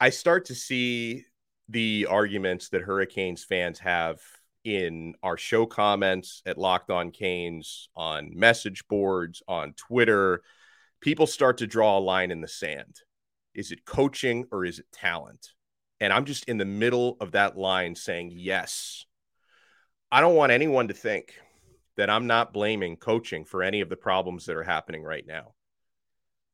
I 0.00 0.10
start 0.10 0.46
to 0.46 0.56
see 0.56 1.26
the 1.68 2.08
arguments 2.10 2.70
that 2.70 2.82
Hurricanes 2.82 3.44
fans 3.44 3.78
have 3.78 4.20
in 4.64 5.14
our 5.22 5.36
show 5.36 5.66
comments 5.66 6.42
at 6.46 6.58
Locked 6.58 6.90
On 6.90 7.10
Canes, 7.10 7.88
on 7.96 8.30
message 8.34 8.86
boards, 8.88 9.42
on 9.48 9.72
Twitter, 9.74 10.42
people 11.00 11.26
start 11.26 11.58
to 11.58 11.66
draw 11.66 11.98
a 11.98 12.00
line 12.00 12.30
in 12.30 12.40
the 12.40 12.48
sand. 12.48 13.00
Is 13.54 13.72
it 13.72 13.84
coaching 13.84 14.46
or 14.52 14.64
is 14.64 14.78
it 14.78 14.86
talent? 14.92 15.50
And 16.00 16.12
I'm 16.12 16.24
just 16.24 16.44
in 16.44 16.58
the 16.58 16.64
middle 16.64 17.16
of 17.20 17.32
that 17.32 17.56
line 17.56 17.94
saying 17.94 18.30
yes. 18.34 19.04
I 20.12 20.20
don't 20.20 20.36
want 20.36 20.52
anyone 20.52 20.88
to 20.88 20.94
think 20.94 21.34
that 21.96 22.10
I'm 22.10 22.26
not 22.26 22.52
blaming 22.52 22.96
coaching 22.96 23.44
for 23.44 23.62
any 23.62 23.80
of 23.80 23.88
the 23.88 23.96
problems 23.96 24.46
that 24.46 24.56
are 24.56 24.62
happening 24.62 25.02
right 25.02 25.26
now. 25.26 25.54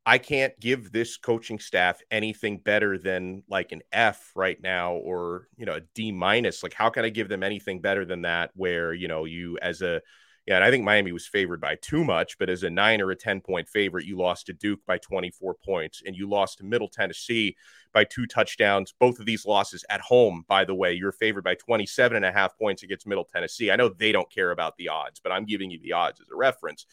I 0.08 0.18
can't 0.18 0.58
give 0.60 0.92
this 0.92 1.16
coaching 1.16 1.58
staff 1.58 2.00
anything 2.12 2.58
better 2.58 2.96
than 2.96 3.42
like 3.48 3.72
an 3.72 3.82
F 3.90 4.30
right 4.36 4.60
now 4.62 4.92
or, 4.94 5.48
you 5.56 5.66
know, 5.66 5.74
a 5.74 5.80
D 5.80 6.12
minus. 6.12 6.62
Like, 6.62 6.74
how 6.74 6.90
can 6.90 7.04
I 7.04 7.08
give 7.08 7.28
them 7.28 7.42
anything 7.42 7.80
better 7.80 8.04
than 8.04 8.22
that? 8.22 8.52
Where, 8.54 8.94
you 8.94 9.08
know, 9.08 9.24
you 9.24 9.58
as 9.60 9.82
a, 9.82 10.00
yeah, 10.46 10.54
and 10.54 10.64
I 10.64 10.70
think 10.70 10.84
Miami 10.84 11.10
was 11.10 11.26
favored 11.26 11.60
by 11.60 11.74
too 11.82 12.04
much, 12.04 12.38
but 12.38 12.48
as 12.48 12.62
a 12.62 12.70
nine 12.70 13.00
or 13.00 13.10
a 13.10 13.16
10 13.16 13.40
point 13.40 13.68
favorite, 13.68 14.06
you 14.06 14.16
lost 14.16 14.46
to 14.46 14.52
Duke 14.52 14.78
by 14.86 14.98
24 14.98 15.54
points 15.54 16.02
and 16.06 16.14
you 16.14 16.28
lost 16.28 16.58
to 16.58 16.64
Middle 16.64 16.88
Tennessee 16.88 17.56
by 17.92 18.04
two 18.04 18.26
touchdowns. 18.26 18.94
Both 18.96 19.18
of 19.18 19.26
these 19.26 19.44
losses 19.44 19.84
at 19.90 20.00
home, 20.00 20.44
by 20.46 20.64
the 20.64 20.74
way, 20.76 20.92
you're 20.92 21.10
favored 21.10 21.42
by 21.42 21.56
27 21.56 22.14
and 22.14 22.24
a 22.24 22.30
half 22.30 22.56
points 22.56 22.84
against 22.84 23.08
Middle 23.08 23.24
Tennessee. 23.24 23.72
I 23.72 23.76
know 23.76 23.88
they 23.88 24.12
don't 24.12 24.30
care 24.30 24.52
about 24.52 24.76
the 24.76 24.88
odds, 24.88 25.18
but 25.18 25.32
I'm 25.32 25.46
giving 25.46 25.72
you 25.72 25.80
the 25.80 25.94
odds 25.94 26.20
as 26.20 26.28
a 26.32 26.36
reference. 26.36 26.86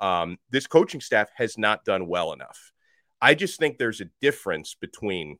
Um, 0.00 0.38
this 0.50 0.66
coaching 0.66 1.00
staff 1.00 1.30
has 1.36 1.56
not 1.56 1.84
done 1.84 2.06
well 2.06 2.32
enough. 2.32 2.72
I 3.20 3.34
just 3.34 3.58
think 3.58 3.78
there's 3.78 4.00
a 4.00 4.10
difference 4.20 4.74
between 4.74 5.38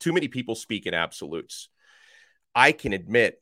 too 0.00 0.12
many 0.12 0.28
people 0.28 0.54
speak 0.54 0.86
in 0.86 0.94
absolutes. 0.94 1.68
I 2.54 2.72
can 2.72 2.92
admit 2.92 3.40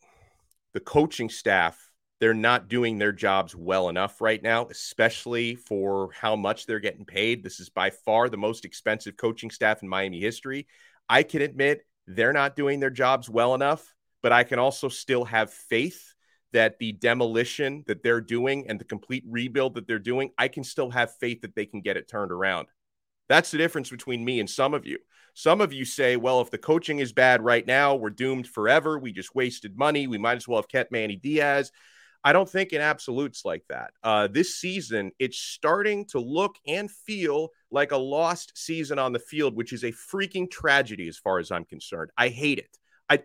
the 0.73 0.81
coaching 0.81 1.29
staff, 1.29 1.91
they're 2.21 2.35
not 2.35 2.69
doing 2.69 2.99
their 2.99 3.13
jobs 3.13 3.55
well 3.55 3.89
enough 3.89 4.21
right 4.21 4.43
now, 4.43 4.67
especially 4.71 5.57
for 5.57 6.11
how 6.13 6.37
much 6.37 6.67
they're 6.67 6.81
getting 6.81 7.05
paid. 7.05 7.43
This 7.43 7.61
is 7.61 7.69
by 7.69 7.91
far 7.91 8.29
the 8.29 8.37
most 8.37 8.65
expensive 8.65 9.17
coaching 9.17 9.51
staff 9.51 9.83
in 9.83 9.89
Miami 9.89 10.21
history. 10.21 10.67
I 11.09 11.23
can 11.23 11.43
admit 11.43 11.87
they're 12.07 12.33
not 12.33 12.57
doing 12.57 12.81
their 12.81 12.91
jobs 12.91 13.29
well 13.29 13.55
enough, 13.55 13.95
but 14.23 14.33
I 14.33 14.45
can 14.45 14.59
also 14.59 14.89
still 14.89 15.25
have 15.25 15.53
faith 15.53 16.14
that 16.55 16.79
the 16.79 16.93
demolition 16.93 17.85
that 17.87 18.03
they're 18.03 18.21
doing 18.21 18.65
and 18.69 18.81
the 18.81 18.85
complete 18.85 19.25
rebuild 19.29 19.75
that 19.75 19.87
they're 19.87 19.99
doing, 19.99 20.31
I 20.39 20.49
can 20.49 20.65
still 20.65 20.91
have 20.91 21.15
faith 21.17 21.43
that 21.43 21.55
they 21.55 21.67
can 21.67 21.83
get 21.83 21.97
it 21.97 22.09
turned 22.09 22.33
around. 22.33 22.69
That's 23.29 23.51
the 23.51 23.59
difference 23.59 23.91
between 23.91 24.25
me 24.25 24.41
and 24.41 24.49
some 24.49 24.73
of 24.73 24.87
you. 24.87 24.99
Some 25.35 25.61
of 25.61 25.73
you 25.73 25.85
say, 25.85 26.17
well, 26.17 26.41
if 26.41 26.51
the 26.51 26.59
coaching 26.59 27.01
is 27.01 27.13
bad 27.13 27.43
right 27.43 27.67
now, 27.67 27.97
we're 27.97 28.11
doomed 28.11 28.47
forever. 28.47 28.99
We 28.99 29.13
just 29.13 29.35
wasted 29.35 29.77
money. 29.77 30.07
We 30.07 30.17
might 30.17 30.37
as 30.37 30.47
well 30.47 30.61
have 30.61 30.69
kept 30.69 30.93
Manny 30.93 31.17
Diaz. 31.17 31.73
I 32.23 32.33
don't 32.33 32.49
think 32.49 32.73
in 32.73 32.81
absolutes 32.81 33.45
like 33.45 33.65
that. 33.69 33.91
Uh, 34.03 34.29
this 34.29 34.57
season, 34.57 35.11
it's 35.19 35.37
starting 35.37 36.07
to 36.07 36.21
look 36.21 36.57
and 36.67 36.91
feel 36.91 37.51
like 37.71 37.93
a 37.93 37.97
lost 37.97 38.53
season 38.55 38.99
on 38.99 39.13
the 39.13 39.19
field, 39.19 39.57
which 39.57 39.73
is 39.73 39.83
a 39.83 39.93
freaking 39.93 40.51
tragedy 40.51 41.09
as 41.09 41.19
far 41.19 41.39
as 41.39 41.51
I'm 41.51 41.65
concerned. 41.65 42.11
I 42.17 42.29
hate 42.29 42.59
it. 42.61 42.79
I, 43.11 43.23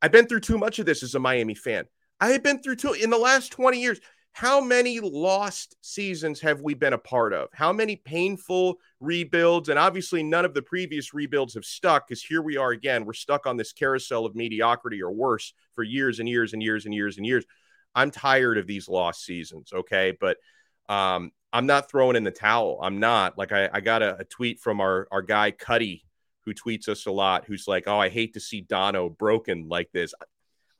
I've 0.00 0.12
been 0.12 0.26
through 0.26 0.40
too 0.40 0.58
much 0.58 0.78
of 0.78 0.86
this 0.86 1.02
as 1.02 1.14
a 1.14 1.18
Miami 1.18 1.54
fan. 1.54 1.86
I 2.20 2.30
have 2.30 2.42
been 2.42 2.62
through 2.62 2.76
two 2.76 2.92
in 2.92 3.10
the 3.10 3.18
last 3.18 3.52
20 3.52 3.80
years. 3.80 4.00
How 4.32 4.60
many 4.60 5.00
lost 5.00 5.74
seasons 5.80 6.40
have 6.40 6.60
we 6.60 6.74
been 6.74 6.92
a 6.92 6.98
part 6.98 7.32
of? 7.32 7.48
How 7.52 7.72
many 7.72 7.96
painful 7.96 8.78
rebuilds? 9.00 9.68
And 9.68 9.78
obviously, 9.78 10.22
none 10.22 10.44
of 10.44 10.54
the 10.54 10.62
previous 10.62 11.12
rebuilds 11.12 11.54
have 11.54 11.64
stuck 11.64 12.06
because 12.06 12.22
here 12.22 12.42
we 12.42 12.56
are 12.56 12.70
again. 12.70 13.04
We're 13.04 13.14
stuck 13.14 13.46
on 13.46 13.56
this 13.56 13.72
carousel 13.72 14.26
of 14.26 14.36
mediocrity 14.36 15.02
or 15.02 15.10
worse 15.10 15.54
for 15.74 15.82
years 15.82 16.20
and 16.20 16.28
years 16.28 16.52
and 16.52 16.62
years 16.62 16.84
and 16.84 16.94
years 16.94 17.16
and 17.16 17.26
years. 17.26 17.44
I'm 17.94 18.12
tired 18.12 18.58
of 18.58 18.66
these 18.66 18.88
lost 18.88 19.24
seasons. 19.24 19.72
Okay. 19.72 20.16
But 20.20 20.36
um, 20.88 21.32
I'm 21.52 21.66
not 21.66 21.90
throwing 21.90 22.14
in 22.14 22.24
the 22.24 22.30
towel. 22.30 22.78
I'm 22.80 23.00
not. 23.00 23.36
Like, 23.36 23.50
I, 23.50 23.68
I 23.72 23.80
got 23.80 24.02
a, 24.02 24.18
a 24.18 24.24
tweet 24.24 24.60
from 24.60 24.80
our, 24.80 25.08
our 25.10 25.22
guy, 25.22 25.50
Cuddy, 25.50 26.04
who 26.44 26.54
tweets 26.54 26.88
us 26.88 27.06
a 27.06 27.10
lot, 27.10 27.44
who's 27.44 27.66
like, 27.66 27.88
Oh, 27.88 27.98
I 27.98 28.08
hate 28.08 28.34
to 28.34 28.40
see 28.40 28.60
Donno 28.60 29.08
broken 29.08 29.68
like 29.68 29.90
this. 29.92 30.14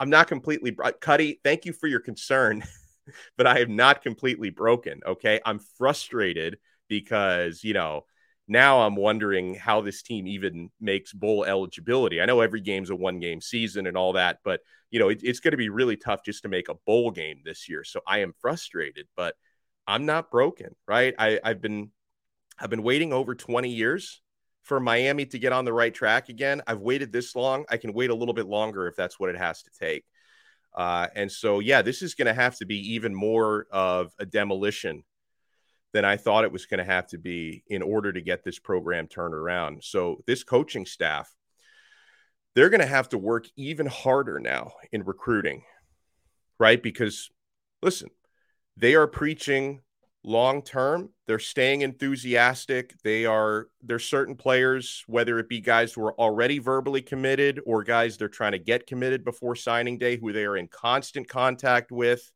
I'm 0.00 0.10
not 0.10 0.28
completely 0.28 0.76
Cuddy. 1.00 1.40
Thank 1.42 1.64
you 1.64 1.72
for 1.72 1.86
your 1.86 2.00
concern, 2.00 2.62
but 3.36 3.46
I 3.46 3.60
am 3.60 3.76
not 3.76 4.02
completely 4.02 4.50
broken. 4.50 5.00
Okay, 5.06 5.40
I'm 5.44 5.58
frustrated 5.58 6.58
because 6.88 7.64
you 7.64 7.74
know 7.74 8.04
now 8.46 8.80
I'm 8.80 8.96
wondering 8.96 9.54
how 9.54 9.80
this 9.80 10.02
team 10.02 10.26
even 10.26 10.70
makes 10.80 11.12
bowl 11.12 11.44
eligibility. 11.44 12.20
I 12.20 12.26
know 12.26 12.40
every 12.40 12.60
game's 12.60 12.90
a 12.90 12.96
one 12.96 13.18
game 13.18 13.40
season 13.40 13.86
and 13.86 13.96
all 13.96 14.14
that, 14.14 14.38
but 14.44 14.60
you 14.90 14.98
know 14.98 15.08
it, 15.08 15.20
it's 15.22 15.40
going 15.40 15.52
to 15.52 15.58
be 15.58 15.68
really 15.68 15.96
tough 15.96 16.24
just 16.24 16.42
to 16.42 16.48
make 16.48 16.68
a 16.68 16.76
bowl 16.86 17.10
game 17.10 17.40
this 17.44 17.68
year. 17.68 17.84
So 17.84 18.00
I 18.06 18.18
am 18.20 18.34
frustrated, 18.40 19.06
but 19.16 19.34
I'm 19.86 20.06
not 20.06 20.30
broken. 20.30 20.76
Right? 20.86 21.14
I, 21.18 21.40
I've 21.42 21.60
been 21.60 21.90
I've 22.58 22.70
been 22.70 22.82
waiting 22.82 23.12
over 23.12 23.34
20 23.34 23.68
years 23.68 24.20
for 24.68 24.78
Miami 24.78 25.24
to 25.24 25.38
get 25.38 25.52
on 25.52 25.64
the 25.64 25.72
right 25.72 25.92
track 25.92 26.28
again. 26.28 26.62
I've 26.66 26.80
waited 26.80 27.10
this 27.10 27.34
long. 27.34 27.64
I 27.70 27.78
can 27.78 27.94
wait 27.94 28.10
a 28.10 28.14
little 28.14 28.34
bit 28.34 28.46
longer 28.46 28.86
if 28.86 28.96
that's 28.96 29.18
what 29.18 29.30
it 29.30 29.38
has 29.38 29.62
to 29.62 29.70
take. 29.80 30.04
Uh, 30.74 31.06
and 31.16 31.32
so, 31.32 31.60
yeah, 31.60 31.80
this 31.80 32.02
is 32.02 32.14
going 32.14 32.26
to 32.26 32.34
have 32.34 32.56
to 32.58 32.66
be 32.66 32.94
even 32.94 33.14
more 33.14 33.66
of 33.72 34.12
a 34.18 34.26
demolition 34.26 35.02
than 35.94 36.04
I 36.04 36.18
thought 36.18 36.44
it 36.44 36.52
was 36.52 36.66
going 36.66 36.78
to 36.78 36.84
have 36.84 37.06
to 37.08 37.18
be 37.18 37.64
in 37.66 37.80
order 37.80 38.12
to 38.12 38.20
get 38.20 38.44
this 38.44 38.58
program 38.58 39.08
turned 39.08 39.34
around. 39.34 39.82
So, 39.82 40.22
this 40.26 40.44
coaching 40.44 40.84
staff, 40.84 41.34
they're 42.54 42.68
going 42.68 42.82
to 42.82 42.86
have 42.86 43.08
to 43.08 43.18
work 43.18 43.46
even 43.56 43.86
harder 43.86 44.38
now 44.38 44.72
in 44.92 45.02
recruiting, 45.02 45.62
right? 46.60 46.80
Because, 46.80 47.30
listen, 47.82 48.10
they 48.76 48.94
are 48.94 49.06
preaching 49.06 49.80
long 50.24 50.62
term 50.62 51.08
they're 51.26 51.38
staying 51.38 51.82
enthusiastic 51.82 52.94
they 53.04 53.24
are 53.24 53.68
there's 53.82 54.04
certain 54.04 54.34
players 54.34 55.04
whether 55.06 55.38
it 55.38 55.48
be 55.48 55.60
guys 55.60 55.92
who 55.92 56.02
are 56.04 56.18
already 56.18 56.58
verbally 56.58 57.00
committed 57.00 57.60
or 57.64 57.84
guys 57.84 58.16
they're 58.16 58.28
trying 58.28 58.52
to 58.52 58.58
get 58.58 58.86
committed 58.86 59.24
before 59.24 59.54
signing 59.54 59.96
day 59.96 60.16
who 60.16 60.32
they 60.32 60.44
are 60.44 60.56
in 60.56 60.66
constant 60.66 61.28
contact 61.28 61.92
with 61.92 62.32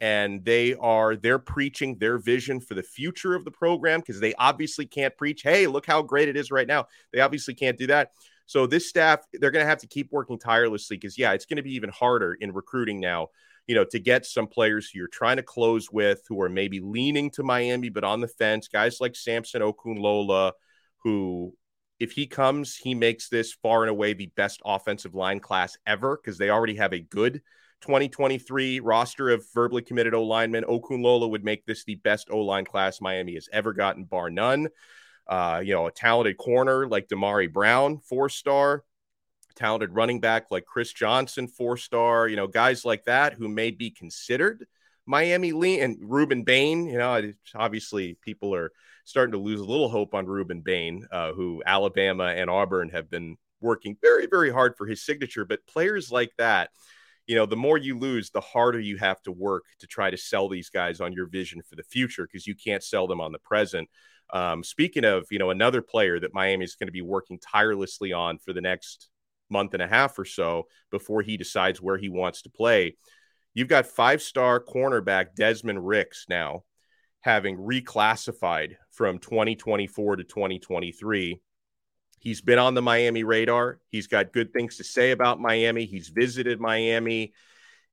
and 0.00 0.44
they 0.44 0.74
are 0.74 1.16
they're 1.16 1.38
preaching 1.38 1.96
their 1.98 2.18
vision 2.18 2.60
for 2.60 2.74
the 2.74 2.82
future 2.82 3.34
of 3.34 3.44
the 3.44 3.50
program 3.50 4.00
because 4.00 4.20
they 4.20 4.34
obviously 4.34 4.86
can't 4.86 5.16
preach 5.16 5.42
hey 5.42 5.66
look 5.66 5.86
how 5.86 6.02
great 6.02 6.28
it 6.28 6.36
is 6.36 6.50
right 6.50 6.66
now. 6.66 6.86
They 7.12 7.20
obviously 7.20 7.54
can't 7.54 7.78
do 7.78 7.86
that. 7.88 8.10
So 8.46 8.66
this 8.66 8.88
staff 8.88 9.20
they're 9.32 9.50
going 9.50 9.64
to 9.64 9.68
have 9.68 9.80
to 9.80 9.86
keep 9.86 10.12
working 10.12 10.38
tirelessly 10.38 10.96
because 10.96 11.18
yeah 11.18 11.32
it's 11.32 11.46
going 11.46 11.56
to 11.56 11.62
be 11.62 11.74
even 11.74 11.90
harder 11.90 12.34
in 12.34 12.52
recruiting 12.52 13.00
now 13.00 13.28
you 13.66 13.74
know, 13.74 13.84
to 13.84 13.98
get 13.98 14.24
some 14.24 14.46
players 14.46 14.88
who 14.88 14.98
you're 14.98 15.08
trying 15.08 15.36
to 15.36 15.42
close 15.42 15.90
with 15.90 16.22
who 16.28 16.40
are 16.40 16.48
maybe 16.48 16.80
leaning 16.80 17.30
to 17.30 17.42
Miami 17.42 17.88
but 17.88 18.04
on 18.04 18.20
the 18.20 18.28
fence, 18.28 18.68
guys 18.68 19.00
like 19.00 19.16
Samson 19.16 19.62
Okunlola, 19.62 20.52
who 20.98 21.54
if 21.98 22.12
he 22.12 22.26
comes, 22.26 22.76
he 22.76 22.94
makes 22.94 23.28
this 23.28 23.54
far 23.54 23.82
and 23.82 23.90
away 23.90 24.12
the 24.12 24.30
best 24.36 24.60
offensive 24.64 25.14
line 25.14 25.40
class 25.40 25.76
ever 25.86 26.16
because 26.16 26.38
they 26.38 26.50
already 26.50 26.76
have 26.76 26.92
a 26.92 27.00
good 27.00 27.40
2023 27.82 28.80
roster 28.80 29.30
of 29.30 29.44
verbally 29.54 29.82
committed 29.82 30.14
O 30.14 30.22
linemen. 30.22 30.64
Okunlola 30.64 31.28
would 31.28 31.44
make 31.44 31.64
this 31.64 31.84
the 31.84 31.94
best 31.96 32.28
O 32.30 32.40
line 32.40 32.64
class 32.64 33.00
Miami 33.00 33.34
has 33.34 33.48
ever 33.52 33.72
gotten, 33.72 34.04
bar 34.04 34.30
none. 34.30 34.68
Uh, 35.26 35.60
you 35.64 35.74
know, 35.74 35.86
a 35.86 35.90
talented 35.90 36.36
corner 36.36 36.86
like 36.86 37.08
Damari 37.08 37.52
Brown, 37.52 37.98
four 37.98 38.28
star 38.28 38.84
talented 39.56 39.94
running 39.94 40.20
back 40.20 40.46
like 40.50 40.64
Chris 40.64 40.92
Johnson, 40.92 41.48
four 41.48 41.76
star, 41.76 42.28
you 42.28 42.36
know, 42.36 42.46
guys 42.46 42.84
like 42.84 43.04
that 43.04 43.32
who 43.32 43.48
may 43.48 43.70
be 43.70 43.90
considered 43.90 44.66
Miami 45.06 45.52
lean 45.52 45.82
and 45.82 45.98
Rueben 45.98 46.44
Bain. 46.44 46.86
You 46.86 46.98
know, 46.98 47.32
obviously 47.54 48.18
people 48.22 48.54
are 48.54 48.72
starting 49.04 49.32
to 49.32 49.38
lose 49.38 49.60
a 49.60 49.64
little 49.64 49.88
hope 49.88 50.14
on 50.14 50.26
Rueben 50.26 50.62
Bain, 50.62 51.06
uh, 51.10 51.32
who 51.32 51.62
Alabama 51.64 52.24
and 52.24 52.50
Auburn 52.50 52.90
have 52.90 53.08
been 53.10 53.36
working 53.60 53.96
very, 54.02 54.26
very 54.26 54.50
hard 54.50 54.76
for 54.76 54.86
his 54.86 55.04
signature. 55.04 55.44
But 55.44 55.66
players 55.66 56.10
like 56.10 56.32
that, 56.38 56.70
you 57.26 57.34
know, 57.34 57.46
the 57.46 57.56
more 57.56 57.78
you 57.78 57.98
lose, 57.98 58.30
the 58.30 58.40
harder 58.40 58.80
you 58.80 58.98
have 58.98 59.22
to 59.22 59.32
work 59.32 59.64
to 59.80 59.86
try 59.86 60.10
to 60.10 60.16
sell 60.16 60.48
these 60.48 60.70
guys 60.70 61.00
on 61.00 61.12
your 61.12 61.26
vision 61.26 61.62
for 61.62 61.76
the 61.76 61.82
future 61.82 62.26
because 62.26 62.46
you 62.46 62.54
can't 62.54 62.84
sell 62.84 63.06
them 63.06 63.20
on 63.20 63.32
the 63.32 63.38
present. 63.38 63.88
Um, 64.32 64.64
speaking 64.64 65.04
of, 65.04 65.26
you 65.30 65.38
know, 65.38 65.50
another 65.50 65.82
player 65.82 66.18
that 66.20 66.34
Miami 66.34 66.64
is 66.64 66.74
going 66.74 66.88
to 66.88 66.92
be 66.92 67.02
working 67.02 67.38
tirelessly 67.38 68.12
on 68.12 68.38
for 68.38 68.52
the 68.52 68.60
next 68.60 69.08
month 69.48 69.74
and 69.74 69.82
a 69.82 69.88
half 69.88 70.18
or 70.18 70.24
so 70.24 70.66
before 70.90 71.22
he 71.22 71.36
decides 71.36 71.80
where 71.80 71.98
he 71.98 72.08
wants 72.08 72.42
to 72.42 72.50
play. 72.50 72.96
You've 73.54 73.68
got 73.68 73.86
five 73.86 74.20
star 74.20 74.60
cornerback 74.60 75.34
Desmond 75.34 75.86
Ricks 75.86 76.26
now 76.28 76.64
having 77.20 77.56
reclassified 77.56 78.76
from 78.92 79.18
2024 79.18 80.16
to 80.16 80.24
2023. 80.24 81.40
He's 82.20 82.40
been 82.40 82.58
on 82.58 82.74
the 82.74 82.82
Miami 82.82 83.24
radar. 83.24 83.80
He's 83.88 84.06
got 84.06 84.32
good 84.32 84.52
things 84.52 84.76
to 84.76 84.84
say 84.84 85.10
about 85.10 85.40
Miami. 85.40 85.86
He's 85.86 86.08
visited 86.08 86.60
Miami. 86.60 87.32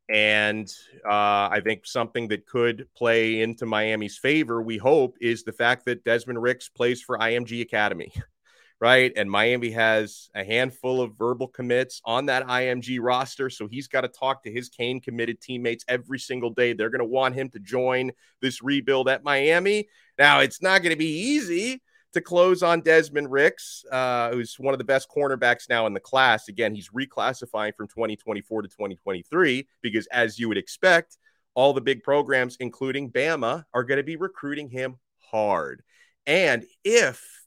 And 0.09 0.67
uh, 1.05 1.49
I 1.49 1.61
think 1.63 1.85
something 1.85 2.27
that 2.27 2.45
could 2.45 2.87
play 2.95 3.41
into 3.41 3.65
Miami's 3.65 4.17
favor, 4.17 4.61
we 4.61 4.77
hope, 4.77 5.17
is 5.21 5.43
the 5.43 5.53
fact 5.53 5.85
that 5.85 6.03
Desmond 6.03 6.41
Ricks 6.41 6.69
plays 6.69 7.01
for 7.01 7.17
IMG 7.17 7.61
Academy. 7.61 8.11
right? 8.79 9.11
And 9.15 9.29
Miami 9.29 9.71
has 9.71 10.29
a 10.35 10.43
handful 10.43 11.01
of 11.01 11.17
verbal 11.17 11.47
commits 11.47 12.01
on 12.05 12.25
that 12.25 12.47
IMG 12.47 12.99
roster. 13.01 13.49
So 13.49 13.67
he's 13.67 13.87
got 13.87 14.01
to 14.01 14.07
talk 14.07 14.43
to 14.43 14.51
his 14.51 14.69
Cane 14.69 14.99
committed 14.99 15.39
teammates 15.39 15.85
every 15.87 16.19
single 16.19 16.49
day. 16.49 16.73
They're 16.73 16.89
going 16.89 16.99
to 16.99 17.05
want 17.05 17.35
him 17.35 17.49
to 17.49 17.59
join 17.59 18.11
this 18.41 18.61
rebuild 18.61 19.07
at 19.09 19.23
Miami. 19.23 19.87
Now, 20.17 20.41
it's 20.41 20.61
not 20.61 20.81
going 20.81 20.91
to 20.91 20.97
be 20.97 21.31
easy 21.31 21.81
to 22.13 22.21
close 22.21 22.61
on 22.61 22.81
Desmond 22.81 23.31
Ricks, 23.31 23.83
uh, 23.91 24.31
who's 24.31 24.55
one 24.59 24.73
of 24.73 24.77
the 24.77 24.83
best 24.83 25.09
cornerbacks 25.09 25.67
now 25.69 25.87
in 25.87 25.93
the 25.93 25.99
class. 25.99 26.47
Again, 26.47 26.75
he's 26.75 26.89
reclassifying 26.89 27.75
from 27.75 27.87
2024 27.87 28.63
to 28.63 28.67
2023 28.67 29.67
because, 29.81 30.07
as 30.07 30.37
you 30.37 30.47
would 30.47 30.57
expect, 30.57 31.17
all 31.55 31.73
the 31.73 31.81
big 31.81 32.03
programs, 32.03 32.57
including 32.59 33.11
Bama, 33.11 33.63
are 33.73 33.83
going 33.83 33.97
to 33.97 34.03
be 34.03 34.15
recruiting 34.15 34.69
him 34.69 34.97
hard. 35.19 35.83
And 36.25 36.65
if 36.83 37.42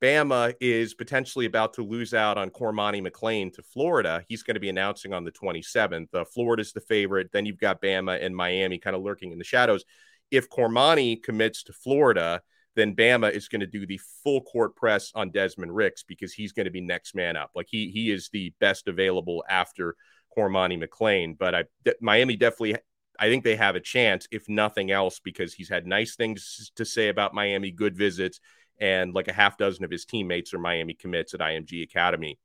Bama 0.00 0.54
is 0.60 0.94
potentially 0.94 1.46
about 1.46 1.74
to 1.74 1.82
lose 1.82 2.14
out 2.14 2.38
on 2.38 2.50
Cormani 2.50 3.04
McClain 3.06 3.52
to 3.54 3.62
Florida. 3.62 4.24
He's 4.28 4.42
going 4.42 4.54
to 4.54 4.60
be 4.60 4.68
announcing 4.68 5.12
on 5.12 5.24
the 5.24 5.32
27th. 5.32 6.14
Uh, 6.14 6.24
Florida's 6.24 6.72
the 6.72 6.80
favorite. 6.80 7.30
Then 7.32 7.46
you've 7.46 7.58
got 7.58 7.82
Bama 7.82 8.24
and 8.24 8.34
Miami 8.34 8.78
kind 8.78 8.94
of 8.94 9.02
lurking 9.02 9.32
in 9.32 9.38
the 9.38 9.44
shadows. 9.44 9.84
If 10.30 10.48
Cormani 10.48 11.20
commits 11.20 11.64
to 11.64 11.72
Florida, 11.72 12.42
then 12.76 12.94
Bama 12.94 13.32
is 13.32 13.48
going 13.48 13.60
to 13.60 13.66
do 13.66 13.86
the 13.86 14.00
full 14.22 14.40
court 14.42 14.76
press 14.76 15.10
on 15.14 15.30
Desmond 15.30 15.74
Ricks 15.74 16.04
because 16.04 16.32
he's 16.32 16.52
going 16.52 16.66
to 16.66 16.70
be 16.70 16.80
next 16.80 17.16
man 17.16 17.36
up. 17.36 17.50
Like 17.56 17.66
he 17.68 17.90
he 17.90 18.12
is 18.12 18.28
the 18.32 18.54
best 18.60 18.86
available 18.86 19.42
after 19.48 19.96
Cormani 20.36 20.80
McClain. 20.80 21.36
But 21.36 21.54
I 21.56 21.64
Miami 22.00 22.36
definitely 22.36 22.76
I 23.18 23.28
think 23.28 23.42
they 23.42 23.56
have 23.56 23.74
a 23.74 23.80
chance, 23.80 24.28
if 24.30 24.48
nothing 24.48 24.92
else, 24.92 25.18
because 25.18 25.52
he's 25.52 25.68
had 25.68 25.88
nice 25.88 26.14
things 26.14 26.70
to 26.76 26.84
say 26.84 27.08
about 27.08 27.34
Miami, 27.34 27.72
good 27.72 27.96
visits 27.96 28.38
and 28.80 29.14
like 29.14 29.28
a 29.28 29.32
half 29.32 29.56
dozen 29.56 29.84
of 29.84 29.90
his 29.90 30.04
teammates 30.04 30.54
are 30.54 30.58
Miami 30.58 30.94
commits 30.94 31.34
at 31.34 31.40
IMG 31.40 31.82
Academy. 31.82 32.38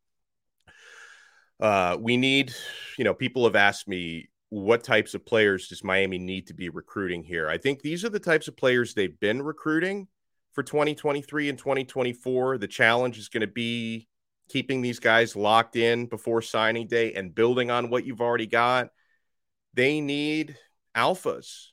Uh, 1.60 1.98
we 2.00 2.18
need, 2.18 2.54
you 2.98 3.04
know, 3.04 3.14
people 3.14 3.46
have 3.46 3.56
asked 3.56 3.88
me 3.88 4.30
what 4.50 4.84
types 4.84 5.14
of 5.14 5.26
players 5.26 5.68
does 5.68 5.84
Miami 5.84 6.18
need 6.18 6.48
to 6.48 6.54
be 6.54 6.70
recruiting 6.70 7.24
here. 7.24 7.50
I 7.50 7.58
think 7.58 7.82
these 7.82 8.06
are 8.06 8.10
the 8.10 8.20
types 8.20 8.48
of 8.48 8.58
players 8.58 8.94
they've 8.94 9.20
been 9.20 9.42
recruiting 9.42 10.08
for 10.54 10.64
2023 10.64 11.50
and 11.50 11.58
2024. 11.58 12.58
The 12.58 12.68
challenge 12.68 13.18
is 13.18 13.30
going 13.30 13.42
to 13.42 13.48
be 13.48 14.08
keeping 14.50 14.82
these 14.82 15.00
guys 15.00 15.36
locked 15.36 15.76
in 15.76 16.06
before 16.06 16.42
signing 16.42 16.88
day 16.88 17.14
and 17.14 17.34
building 17.34 17.72
on 17.72 17.90
what 17.90 18.06
you've 18.06 18.22
already 18.22 18.46
got. 18.46 18.90
They 19.74 20.02
need 20.02 20.56
alphas, 20.96 21.70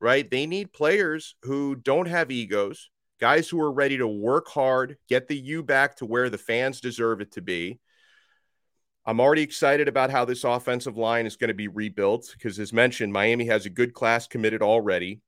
right? 0.00 0.30
They 0.30 0.46
need 0.46 0.72
players 0.72 1.34
who 1.42 1.74
don't 1.74 2.06
have 2.06 2.30
egos, 2.30 2.90
guys 3.20 3.48
who 3.48 3.60
are 3.60 3.72
ready 3.72 3.98
to 3.98 4.08
work 4.08 4.48
hard, 4.48 4.96
get 5.08 5.28
the 5.28 5.36
U 5.36 5.62
back 5.62 5.96
to 5.96 6.06
where 6.06 6.30
the 6.30 6.38
fans 6.38 6.80
deserve 6.80 7.20
it 7.20 7.32
to 7.32 7.42
be. 7.42 7.78
I'm 9.04 9.20
already 9.20 9.42
excited 9.42 9.88
about 9.88 10.10
how 10.10 10.24
this 10.24 10.44
offensive 10.44 10.96
line 10.96 11.26
is 11.26 11.36
going 11.36 11.48
to 11.48 11.54
be 11.54 11.68
rebuilt 11.68 12.30
because, 12.32 12.58
as 12.58 12.72
mentioned, 12.72 13.12
Miami 13.12 13.46
has 13.46 13.66
a 13.66 13.70
good 13.70 13.94
class 13.94 14.26
committed 14.26 14.62
already. 14.62 15.20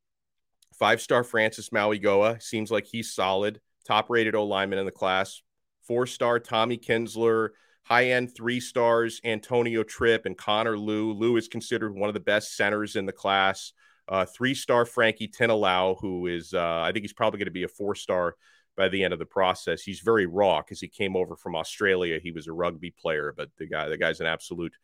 Five 0.78 1.00
star 1.00 1.24
Francis 1.24 1.70
Mauigoa 1.70 2.42
seems 2.42 2.70
like 2.70 2.86
he's 2.86 3.14
solid, 3.14 3.60
top 3.86 4.10
rated 4.10 4.34
O 4.34 4.44
lineman 4.44 4.78
in 4.78 4.86
the 4.86 4.90
class. 4.90 5.42
Four 5.86 6.06
star 6.06 6.38
Tommy 6.38 6.78
Kinsler, 6.78 7.50
high 7.82 8.10
end 8.10 8.34
three 8.34 8.60
stars 8.60 9.20
Antonio 9.24 9.82
Tripp 9.82 10.26
and 10.26 10.36
Connor 10.36 10.78
Lew. 10.78 11.12
Lew 11.12 11.36
is 11.36 11.48
considered 11.48 11.94
one 11.94 12.08
of 12.08 12.14
the 12.14 12.20
best 12.20 12.56
centers 12.56 12.96
in 12.96 13.06
the 13.06 13.12
class 13.12 13.72
uh, 14.08 14.24
three 14.24 14.54
star 14.54 14.84
Frankie 14.84 15.28
Tinalau, 15.28 15.96
who 16.00 16.26
is, 16.26 16.54
uh, 16.54 16.82
I 16.84 16.92
think 16.92 17.04
he's 17.04 17.12
probably 17.12 17.38
going 17.38 17.46
to 17.46 17.52
be 17.52 17.64
a 17.64 17.68
four 17.68 17.94
star 17.94 18.34
by 18.76 18.88
the 18.88 19.04
end 19.04 19.12
of 19.12 19.18
the 19.18 19.26
process. 19.26 19.82
He's 19.82 20.00
very 20.00 20.26
raw 20.26 20.60
because 20.60 20.80
he 20.80 20.88
came 20.88 21.16
over 21.16 21.36
from 21.36 21.54
Australia. 21.54 22.18
He 22.22 22.32
was 22.32 22.46
a 22.46 22.52
rugby 22.52 22.90
player, 22.90 23.34
but 23.36 23.50
the 23.58 23.66
guy, 23.66 23.88
the 23.88 23.98
guy's 23.98 24.20
an 24.20 24.26
absolute 24.26 24.74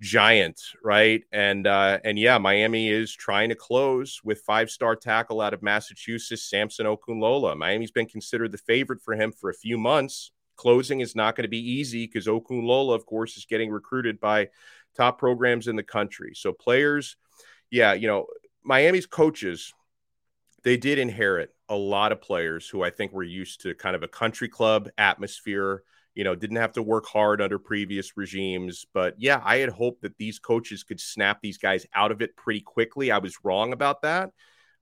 giant, 0.00 0.60
right? 0.82 1.22
And 1.30 1.66
uh, 1.66 1.98
and 2.04 2.18
yeah, 2.18 2.38
Miami 2.38 2.88
is 2.88 3.14
trying 3.14 3.50
to 3.50 3.54
close 3.54 4.20
with 4.24 4.40
five 4.40 4.70
star 4.70 4.96
tackle 4.96 5.40
out 5.40 5.54
of 5.54 5.62
Massachusetts, 5.62 6.48
Samson 6.48 6.86
Okunlola. 6.86 7.56
Miami's 7.56 7.90
been 7.90 8.06
considered 8.06 8.52
the 8.52 8.58
favorite 8.58 9.02
for 9.02 9.14
him 9.14 9.32
for 9.32 9.50
a 9.50 9.54
few 9.54 9.78
months. 9.78 10.32
Closing 10.56 11.00
is 11.00 11.16
not 11.16 11.36
going 11.36 11.44
to 11.44 11.48
be 11.48 11.72
easy 11.72 12.06
because 12.06 12.26
Okunlola, 12.26 12.94
of 12.94 13.06
course, 13.06 13.36
is 13.36 13.46
getting 13.46 13.70
recruited 13.70 14.20
by 14.20 14.48
top 14.96 15.18
programs 15.18 15.68
in 15.68 15.76
the 15.76 15.82
country. 15.82 16.32
So 16.34 16.52
players, 16.52 17.16
yeah, 17.70 17.94
you 17.94 18.06
know, 18.08 18.26
Miami's 18.62 19.06
coaches, 19.06 19.72
they 20.62 20.76
did 20.76 20.98
inherit 20.98 21.54
a 21.68 21.76
lot 21.76 22.12
of 22.12 22.20
players 22.20 22.68
who 22.68 22.82
I 22.82 22.90
think 22.90 23.12
were 23.12 23.22
used 23.22 23.62
to 23.62 23.74
kind 23.74 23.96
of 23.96 24.02
a 24.02 24.08
country 24.08 24.48
club 24.48 24.88
atmosphere. 24.98 25.82
You 26.14 26.24
know, 26.24 26.34
didn't 26.34 26.56
have 26.56 26.72
to 26.72 26.82
work 26.82 27.06
hard 27.06 27.40
under 27.40 27.58
previous 27.58 28.16
regimes. 28.16 28.84
But 28.92 29.14
yeah, 29.18 29.40
I 29.44 29.58
had 29.58 29.70
hoped 29.70 30.02
that 30.02 30.18
these 30.18 30.38
coaches 30.38 30.82
could 30.82 31.00
snap 31.00 31.38
these 31.40 31.56
guys 31.56 31.86
out 31.94 32.10
of 32.10 32.20
it 32.20 32.36
pretty 32.36 32.60
quickly. 32.60 33.10
I 33.10 33.18
was 33.18 33.44
wrong 33.44 33.72
about 33.72 34.02
that. 34.02 34.30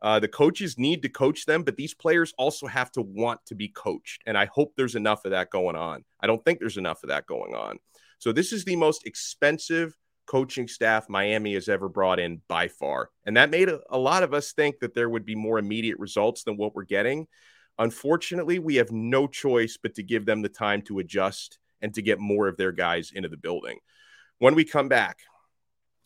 Uh, 0.00 0.20
the 0.20 0.28
coaches 0.28 0.78
need 0.78 1.02
to 1.02 1.08
coach 1.08 1.44
them, 1.44 1.64
but 1.64 1.76
these 1.76 1.92
players 1.92 2.32
also 2.38 2.66
have 2.66 2.90
to 2.92 3.02
want 3.02 3.44
to 3.46 3.54
be 3.54 3.68
coached. 3.68 4.22
And 4.26 4.38
I 4.38 4.46
hope 4.46 4.74
there's 4.76 4.94
enough 4.94 5.24
of 5.24 5.32
that 5.32 5.50
going 5.50 5.76
on. 5.76 6.04
I 6.20 6.26
don't 6.26 6.42
think 6.44 6.60
there's 6.60 6.76
enough 6.76 7.02
of 7.02 7.08
that 7.08 7.26
going 7.26 7.54
on. 7.54 7.78
So 8.18 8.32
this 8.32 8.52
is 8.52 8.64
the 8.64 8.76
most 8.76 9.06
expensive 9.06 9.96
coaching 10.28 10.68
staff 10.68 11.08
Miami 11.08 11.54
has 11.54 11.68
ever 11.68 11.88
brought 11.88 12.20
in 12.20 12.42
by 12.48 12.68
far. 12.68 13.10
And 13.24 13.36
that 13.36 13.50
made 13.50 13.68
a, 13.68 13.80
a, 13.88 13.98
lot 13.98 14.22
of 14.22 14.34
us 14.34 14.52
think 14.52 14.78
that 14.80 14.94
there 14.94 15.08
would 15.08 15.24
be 15.24 15.34
more 15.34 15.58
immediate 15.58 15.98
results 15.98 16.44
than 16.44 16.56
what 16.56 16.74
we're 16.74 16.84
getting. 16.84 17.26
Unfortunately, 17.78 18.58
we 18.58 18.76
have 18.76 18.92
no 18.92 19.26
choice 19.26 19.78
but 19.82 19.94
to 19.94 20.02
give 20.02 20.26
them 20.26 20.42
the 20.42 20.48
time 20.48 20.82
to 20.82 20.98
adjust 20.98 21.58
and 21.80 21.94
to 21.94 22.02
get 22.02 22.20
more 22.20 22.46
of 22.46 22.56
their 22.56 22.72
guys 22.72 23.10
into 23.14 23.28
the 23.28 23.36
building. 23.36 23.78
When 24.38 24.54
we 24.54 24.64
come 24.64 24.88
back, 24.88 25.18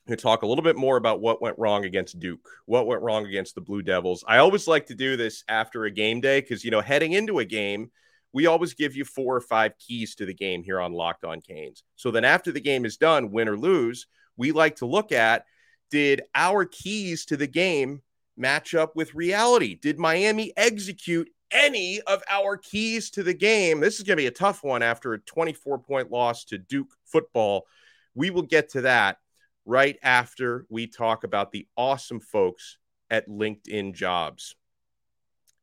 to 0.09 0.17
talk 0.17 0.43
a 0.43 0.47
little 0.47 0.65
bit 0.65 0.77
more 0.77 0.97
about 0.97 1.21
what 1.21 1.41
went 1.41 1.59
wrong 1.59 1.85
against 1.85 2.19
Duke, 2.19 2.49
what 2.67 2.89
went 2.89 3.03
wrong 3.03 3.25
against 3.25 3.55
the 3.55 3.61
Blue 3.61 3.83
Devils. 3.83 4.25
I 4.27 4.39
always 4.39 4.67
like 4.67 4.87
to 4.87 4.97
do 4.97 5.17
this 5.17 5.45
after 5.49 5.85
a 5.85 5.93
game 5.93 6.21
day 6.21 6.41
because, 6.41 6.65
you 6.65 6.73
know, 6.73 6.81
heading 6.81 7.13
into 7.13 7.39
a 7.39 7.45
game, 7.45 7.93
we 8.33 8.47
always 8.47 8.75
give 8.75 8.97
you 8.97 9.05
four 9.05 9.37
or 9.37 9.41
five 9.41 9.77
keys 9.79 10.15
to 10.17 10.27
the 10.27 10.35
game 10.35 10.63
here 10.63 10.81
on 10.81 10.93
Locked 10.93 11.25
On 11.25 11.41
Canes. 11.41 11.85
So 11.97 12.11
then 12.11 12.25
after 12.25 12.51
the 12.51 12.61
game 12.61 12.85
is 12.85 12.97
done, 12.97 13.31
win 13.31 13.49
or 13.49 13.59
lose, 13.59 14.07
we 14.37 14.53
like 14.53 14.77
to 14.77 14.87
look 14.87 15.13
at 15.13 15.45
did 15.91 16.23
our 16.35 16.65
keys 16.65 17.27
to 17.27 17.37
the 17.37 17.47
game 17.47 18.01
match 18.37 18.75
up 18.75 18.97
with 18.97 19.15
reality? 19.15 19.75
Did 19.75 19.99
Miami 19.99 20.53
execute 20.57 21.29
any 21.51 22.01
of 22.07 22.23
our 22.31 22.57
keys 22.57 23.11
to 23.11 23.23
the 23.23 23.35
game? 23.35 23.81
This 23.81 23.99
is 23.99 24.03
going 24.03 24.17
to 24.17 24.23
be 24.23 24.27
a 24.27 24.31
tough 24.31 24.65
one 24.65 24.83
after 24.83 25.13
a 25.13 25.19
24 25.19 25.79
point 25.81 26.11
loss 26.11 26.45
to 26.47 26.57
Duke 26.57 26.89
football. 27.05 27.67
We 28.15 28.31
will 28.31 28.43
get 28.43 28.71
to 28.71 28.81
that 28.83 29.19
right 29.67 29.99
after 30.03 30.67
we 30.71 30.87
talk 30.87 31.25
about 31.25 31.53
the 31.53 31.67
awesome 31.77 32.21
folks 32.21 32.79
at 33.11 33.29
LinkedIn 33.29 33.95
Jobs. 33.95 34.57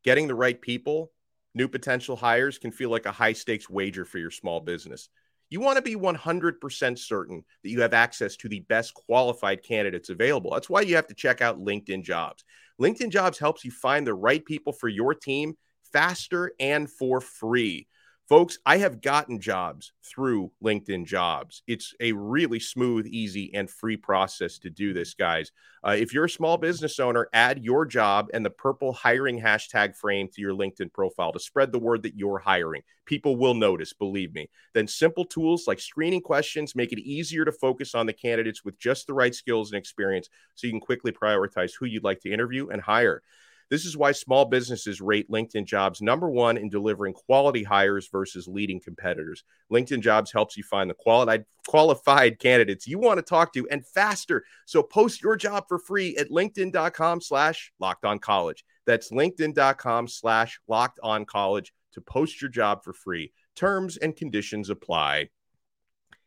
Getting 0.03 0.27
the 0.27 0.35
right 0.35 0.61
people 0.61 1.11
new 1.53 1.67
potential 1.67 2.15
hires 2.15 2.57
can 2.57 2.71
feel 2.71 2.89
like 2.89 3.05
a 3.05 3.11
high 3.11 3.33
stakes 3.33 3.69
wager 3.69 4.05
for 4.05 4.17
your 4.17 4.31
small 4.31 4.59
business. 4.59 5.09
You 5.49 5.59
want 5.59 5.77
to 5.77 5.81
be 5.81 5.95
100% 5.95 6.99
certain 6.99 7.43
that 7.63 7.69
you 7.69 7.81
have 7.81 7.93
access 7.93 8.35
to 8.37 8.49
the 8.49 8.59
best 8.61 8.93
qualified 8.93 9.63
candidates 9.63 10.09
available. 10.09 10.51
That's 10.51 10.69
why 10.69 10.81
you 10.81 10.95
have 10.95 11.07
to 11.07 11.15
check 11.15 11.41
out 11.41 11.59
LinkedIn 11.59 12.03
Jobs. 12.03 12.43
LinkedIn 12.79 13.09
Jobs 13.09 13.39
helps 13.39 13.65
you 13.65 13.71
find 13.71 14.05
the 14.05 14.13
right 14.13 14.45
people 14.45 14.73
for 14.73 14.87
your 14.87 15.15
team 15.15 15.55
faster 15.91 16.51
and 16.59 16.89
for 16.89 17.19
free. 17.19 17.87
Folks, 18.29 18.59
I 18.63 18.77
have 18.77 19.01
gotten 19.01 19.41
jobs 19.41 19.91
through 20.03 20.51
LinkedIn 20.63 21.07
Jobs. 21.07 21.63
It's 21.65 21.95
a 21.99 22.11
really 22.11 22.59
smooth, 22.59 23.07
easy, 23.07 23.51
and 23.55 23.67
free 23.67 23.97
process 23.97 24.59
to 24.59 24.69
do 24.69 24.93
this, 24.93 25.15
guys. 25.15 25.51
Uh, 25.83 25.95
if 25.97 26.13
you're 26.13 26.25
a 26.25 26.29
small 26.29 26.55
business 26.55 26.99
owner, 26.99 27.27
add 27.33 27.65
your 27.65 27.87
job 27.87 28.29
and 28.31 28.45
the 28.45 28.51
purple 28.51 28.93
hiring 28.93 29.41
hashtag 29.41 29.95
frame 29.95 30.27
to 30.27 30.41
your 30.41 30.53
LinkedIn 30.53 30.93
profile 30.93 31.33
to 31.33 31.39
spread 31.39 31.71
the 31.71 31.79
word 31.79 32.03
that 32.03 32.17
you're 32.17 32.37
hiring. 32.37 32.83
People 33.07 33.35
will 33.35 33.55
notice, 33.55 33.93
believe 33.93 34.35
me. 34.35 34.47
Then 34.75 34.87
simple 34.87 35.25
tools 35.25 35.65
like 35.65 35.79
screening 35.79 36.21
questions 36.21 36.75
make 36.75 36.91
it 36.91 36.99
easier 36.99 37.45
to 37.45 37.51
focus 37.51 37.95
on 37.95 38.05
the 38.05 38.13
candidates 38.13 38.63
with 38.63 38.77
just 38.77 39.07
the 39.07 39.13
right 39.15 39.33
skills 39.33 39.71
and 39.71 39.79
experience 39.79 40.29
so 40.53 40.67
you 40.67 40.73
can 40.73 40.79
quickly 40.79 41.11
prioritize 41.11 41.71
who 41.79 41.87
you'd 41.87 42.03
like 42.03 42.19
to 42.19 42.31
interview 42.31 42.69
and 42.69 42.83
hire. 42.83 43.23
This 43.69 43.85
is 43.85 43.95
why 43.95 44.11
small 44.13 44.45
businesses 44.45 44.99
rate 44.99 45.29
LinkedIn 45.29 45.65
jobs 45.65 46.01
number 46.01 46.29
one 46.29 46.57
in 46.57 46.69
delivering 46.69 47.13
quality 47.13 47.63
hires 47.63 48.07
versus 48.11 48.47
leading 48.47 48.79
competitors. 48.79 49.43
LinkedIn 49.71 50.01
jobs 50.01 50.31
helps 50.31 50.57
you 50.57 50.63
find 50.63 50.89
the 50.89 50.95
qualified, 50.95 51.45
qualified 51.67 52.39
candidates 52.39 52.87
you 52.87 52.97
want 52.97 53.17
to 53.19 53.21
talk 53.21 53.53
to 53.53 53.67
and 53.69 53.85
faster. 53.85 54.43
So 54.65 54.81
post 54.81 55.21
your 55.21 55.35
job 55.35 55.65
for 55.67 55.77
free 55.77 56.17
at 56.17 56.31
LinkedIn.com 56.31 57.21
slash 57.21 57.71
locked 57.79 58.05
on 58.05 58.17
college. 58.19 58.65
That's 58.85 59.11
LinkedIn.com 59.11 60.07
slash 60.07 60.59
locked 60.67 60.99
on 61.03 61.25
college 61.25 61.71
to 61.93 62.01
post 62.01 62.41
your 62.41 62.49
job 62.49 62.83
for 62.83 62.93
free. 62.93 63.31
Terms 63.55 63.97
and 63.97 64.15
conditions 64.15 64.69
apply. 64.69 65.29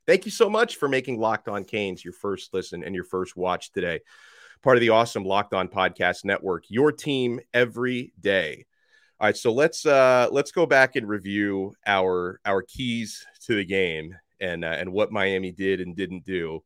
Thank 0.06 0.24
you 0.24 0.30
so 0.32 0.50
much 0.50 0.76
for 0.76 0.88
making 0.88 1.20
Locked 1.20 1.48
On 1.48 1.64
Canes 1.64 2.04
your 2.04 2.12
first 2.12 2.52
listen 2.52 2.82
and 2.82 2.94
your 2.94 3.04
first 3.04 3.36
watch 3.36 3.70
today. 3.70 4.00
Part 4.62 4.76
of 4.76 4.80
the 4.80 4.90
awesome 4.90 5.24
Locked 5.24 5.54
On 5.54 5.66
Podcast 5.68 6.24
Network, 6.24 6.64
your 6.68 6.92
team 6.92 7.40
every 7.52 8.12
day. 8.20 8.64
All 9.18 9.26
right, 9.26 9.36
so 9.36 9.52
let's 9.52 9.84
uh 9.86 10.28
let's 10.30 10.52
go 10.52 10.66
back 10.66 10.96
and 10.96 11.08
review 11.08 11.74
our 11.86 12.40
our 12.44 12.62
keys 12.62 13.26
to 13.46 13.56
the 13.56 13.64
game 13.64 14.16
and 14.40 14.64
uh, 14.64 14.68
and 14.68 14.92
what 14.92 15.12
Miami 15.12 15.52
did 15.52 15.80
and 15.80 15.96
didn't 15.96 16.24
do. 16.24 16.62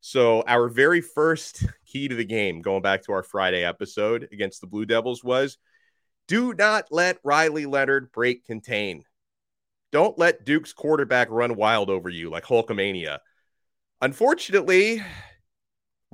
So 0.00 0.44
our 0.46 0.68
very 0.68 1.00
first 1.00 1.64
key 1.86 2.08
to 2.08 2.14
the 2.14 2.24
game, 2.24 2.62
going 2.62 2.82
back 2.82 3.02
to 3.04 3.12
our 3.12 3.22
Friday 3.22 3.64
episode 3.64 4.28
against 4.32 4.60
the 4.60 4.66
Blue 4.66 4.84
Devils, 4.84 5.24
was 5.24 5.58
do 6.28 6.54
not 6.54 6.86
let 6.90 7.18
Riley 7.24 7.66
Leonard 7.66 8.12
break 8.12 8.44
contain. 8.44 9.04
Don't 9.92 10.18
let 10.18 10.44
Duke's 10.44 10.72
quarterback 10.72 11.28
run 11.30 11.56
wild 11.56 11.90
over 11.90 12.08
you 12.08 12.30
like 12.30 12.44
Hulkamania. 12.44 13.18
Unfortunately, 14.00 15.02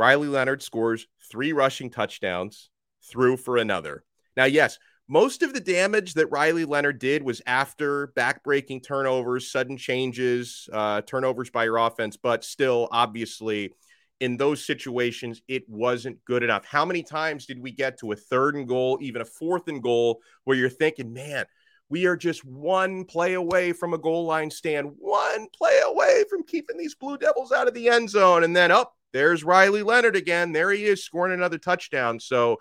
Riley 0.01 0.29
Leonard 0.29 0.63
scores 0.63 1.07
three 1.31 1.53
rushing 1.53 1.91
touchdowns, 1.91 2.71
threw 3.03 3.37
for 3.37 3.59
another. 3.59 4.03
Now, 4.35 4.47
yes, 4.47 4.79
most 5.09 5.43
of 5.43 5.53
the 5.53 5.61
damage 5.61 6.15
that 6.15 6.31
Riley 6.31 6.65
Leonard 6.65 6.99
did 6.99 7.23
was 7.23 7.43
after 7.47 8.11
backbreaking 8.17 8.83
turnovers, 8.83 9.53
sudden 9.53 9.77
changes, 9.77 10.71
uh, 10.73 11.03
turnovers 11.03 11.51
by 11.51 11.65
your 11.65 11.77
offense, 11.77 12.17
but 12.17 12.45
still, 12.45 12.89
obviously, 12.91 13.75
in 14.21 14.39
those 14.39 14.65
situations, 14.65 15.43
it 15.49 15.69
wasn't 15.69 16.25
good 16.25 16.43
enough. 16.43 16.65
How 16.65 16.87
many 16.87 17.03
times 17.03 17.45
did 17.45 17.61
we 17.61 17.71
get 17.71 17.99
to 17.99 18.13
a 18.13 18.17
third 18.17 18.55
and 18.55 18.67
goal, 18.67 18.97
even 19.03 19.21
a 19.21 19.27
fourth 19.27 19.69
and 19.69 19.83
goal, 19.83 20.23
where 20.45 20.57
you're 20.57 20.71
thinking, 20.71 21.13
man, 21.13 21.45
we 21.91 22.07
are 22.07 22.17
just 22.17 22.43
one 22.43 23.05
play 23.05 23.35
away 23.35 23.75
from 23.75 23.93
a 23.93 23.99
goal 23.99 24.25
line 24.25 24.51
stand, 24.51 24.93
one 24.97 25.47
play 25.55 25.79
away 25.85 26.25
from 26.31 26.43
keeping 26.45 26.79
these 26.79 26.95
Blue 26.95 27.19
Devils 27.19 27.53
out 27.53 27.69
of 27.69 27.75
the 27.75 27.91
end 27.91 28.09
zone. 28.09 28.45
And 28.45 28.57
then 28.57 28.71
up, 28.71 28.95
oh, 28.95 29.00
there's 29.13 29.45
Riley 29.45 29.83
Leonard 29.83 30.17
again. 30.17 30.53
There 30.53 30.71
he 30.71 30.85
is 30.85 31.05
scoring 31.05 31.33
another 31.33 31.59
touchdown. 31.59 32.21
So 32.21 32.59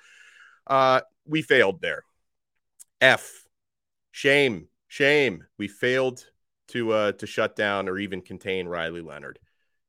uh, 0.67 1.01
we 1.25 1.41
failed 1.41 1.81
there. 1.81 2.03
F, 3.01 3.45
shame, 4.11 4.67
shame. 4.87 5.45
We 5.57 5.67
failed 5.67 6.25
to 6.69 6.91
uh, 6.91 7.11
to 7.13 7.27
shut 7.27 7.55
down 7.55 7.89
or 7.89 7.97
even 7.97 8.21
contain 8.21 8.67
Riley 8.67 9.01
Leonard. 9.01 9.39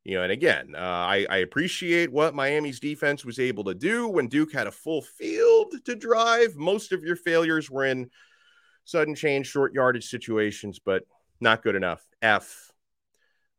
You 0.05 0.17
know, 0.17 0.23
and 0.23 0.33
again, 0.33 0.75
uh, 0.75 0.81
I, 0.81 1.27
I 1.29 1.37
appreciate 1.39 2.11
what 2.11 2.35
Miami's 2.35 2.81
defense 2.81 3.23
was 3.25 3.39
able 3.39 3.65
to 3.65 3.75
do 3.75 4.09
when 4.09 4.29
Duke 4.29 4.53
had 4.53 4.67
a 4.67 4.73
full 4.73 5.03
field 5.03 5.75
to 5.85 5.95
drive. 5.95 6.57
Most 6.57 6.93
of 6.93 7.03
your 7.03 7.17
failures 7.17 7.71
were 7.71 7.85
in 7.85 8.11
sudden 8.85 9.15
change, 9.15 9.49
short 9.49 9.75
yardage 9.75 10.09
situations, 10.09 10.79
but 10.79 11.05
not 11.41 11.63
good 11.63 11.75
enough. 11.75 12.03
F. 12.23 12.71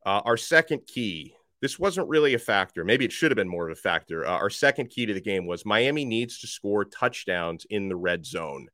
Uh, 0.04 0.22
our 0.26 0.38
second 0.38 0.88
key. 0.88 1.36
This 1.62 1.78
wasn't 1.78 2.10
really 2.10 2.34
a 2.34 2.40
factor. 2.40 2.84
Maybe 2.84 3.06
it 3.06 3.12
should 3.12 3.32
have 3.32 3.36
been 3.36 3.48
more 3.48 3.70
of 3.70 3.78
a 3.78 3.80
factor. 3.80 4.26
Uh, 4.26 4.32
our 4.32 4.50
second 4.50 4.90
key 4.90 5.06
to 5.06 5.14
the 5.14 5.22
game 5.22 5.46
was 5.46 5.66
Miami 5.66 6.06
needs 6.06 6.40
to 6.40 6.48
score 6.48 6.86
touchdowns 6.86 7.66
in 7.70 7.88
the 7.88 7.96
red 7.96 8.26
zone. 8.26 8.68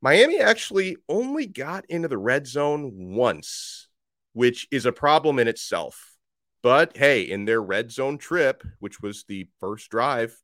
Miami 0.00 0.40
actually 0.40 0.96
only 1.08 1.46
got 1.46 1.84
into 1.90 2.08
the 2.08 2.16
red 2.16 2.46
zone 2.46 2.90
once, 2.94 3.88
which 4.32 4.66
is 4.70 4.86
a 4.86 4.92
problem 4.92 5.38
in 5.38 5.46
itself. 5.46 6.16
But 6.62 6.96
hey, 6.96 7.22
in 7.22 7.44
their 7.44 7.62
red 7.62 7.92
zone 7.92 8.16
trip, 8.16 8.62
which 8.78 9.00
was 9.00 9.24
the 9.24 9.48
first 9.60 9.90
drive, 9.90 10.34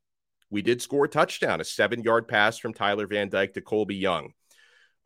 we 0.50 0.62
did 0.62 0.82
score 0.82 1.06
a 1.06 1.08
touchdown, 1.08 1.60
a 1.60 1.64
seven 1.64 2.02
yard 2.02 2.28
pass 2.28 2.58
from 2.58 2.74
Tyler 2.74 3.06
Van 3.06 3.28
Dyke 3.30 3.54
to 3.54 3.62
Colbie 3.62 4.00
Young. 4.00 4.32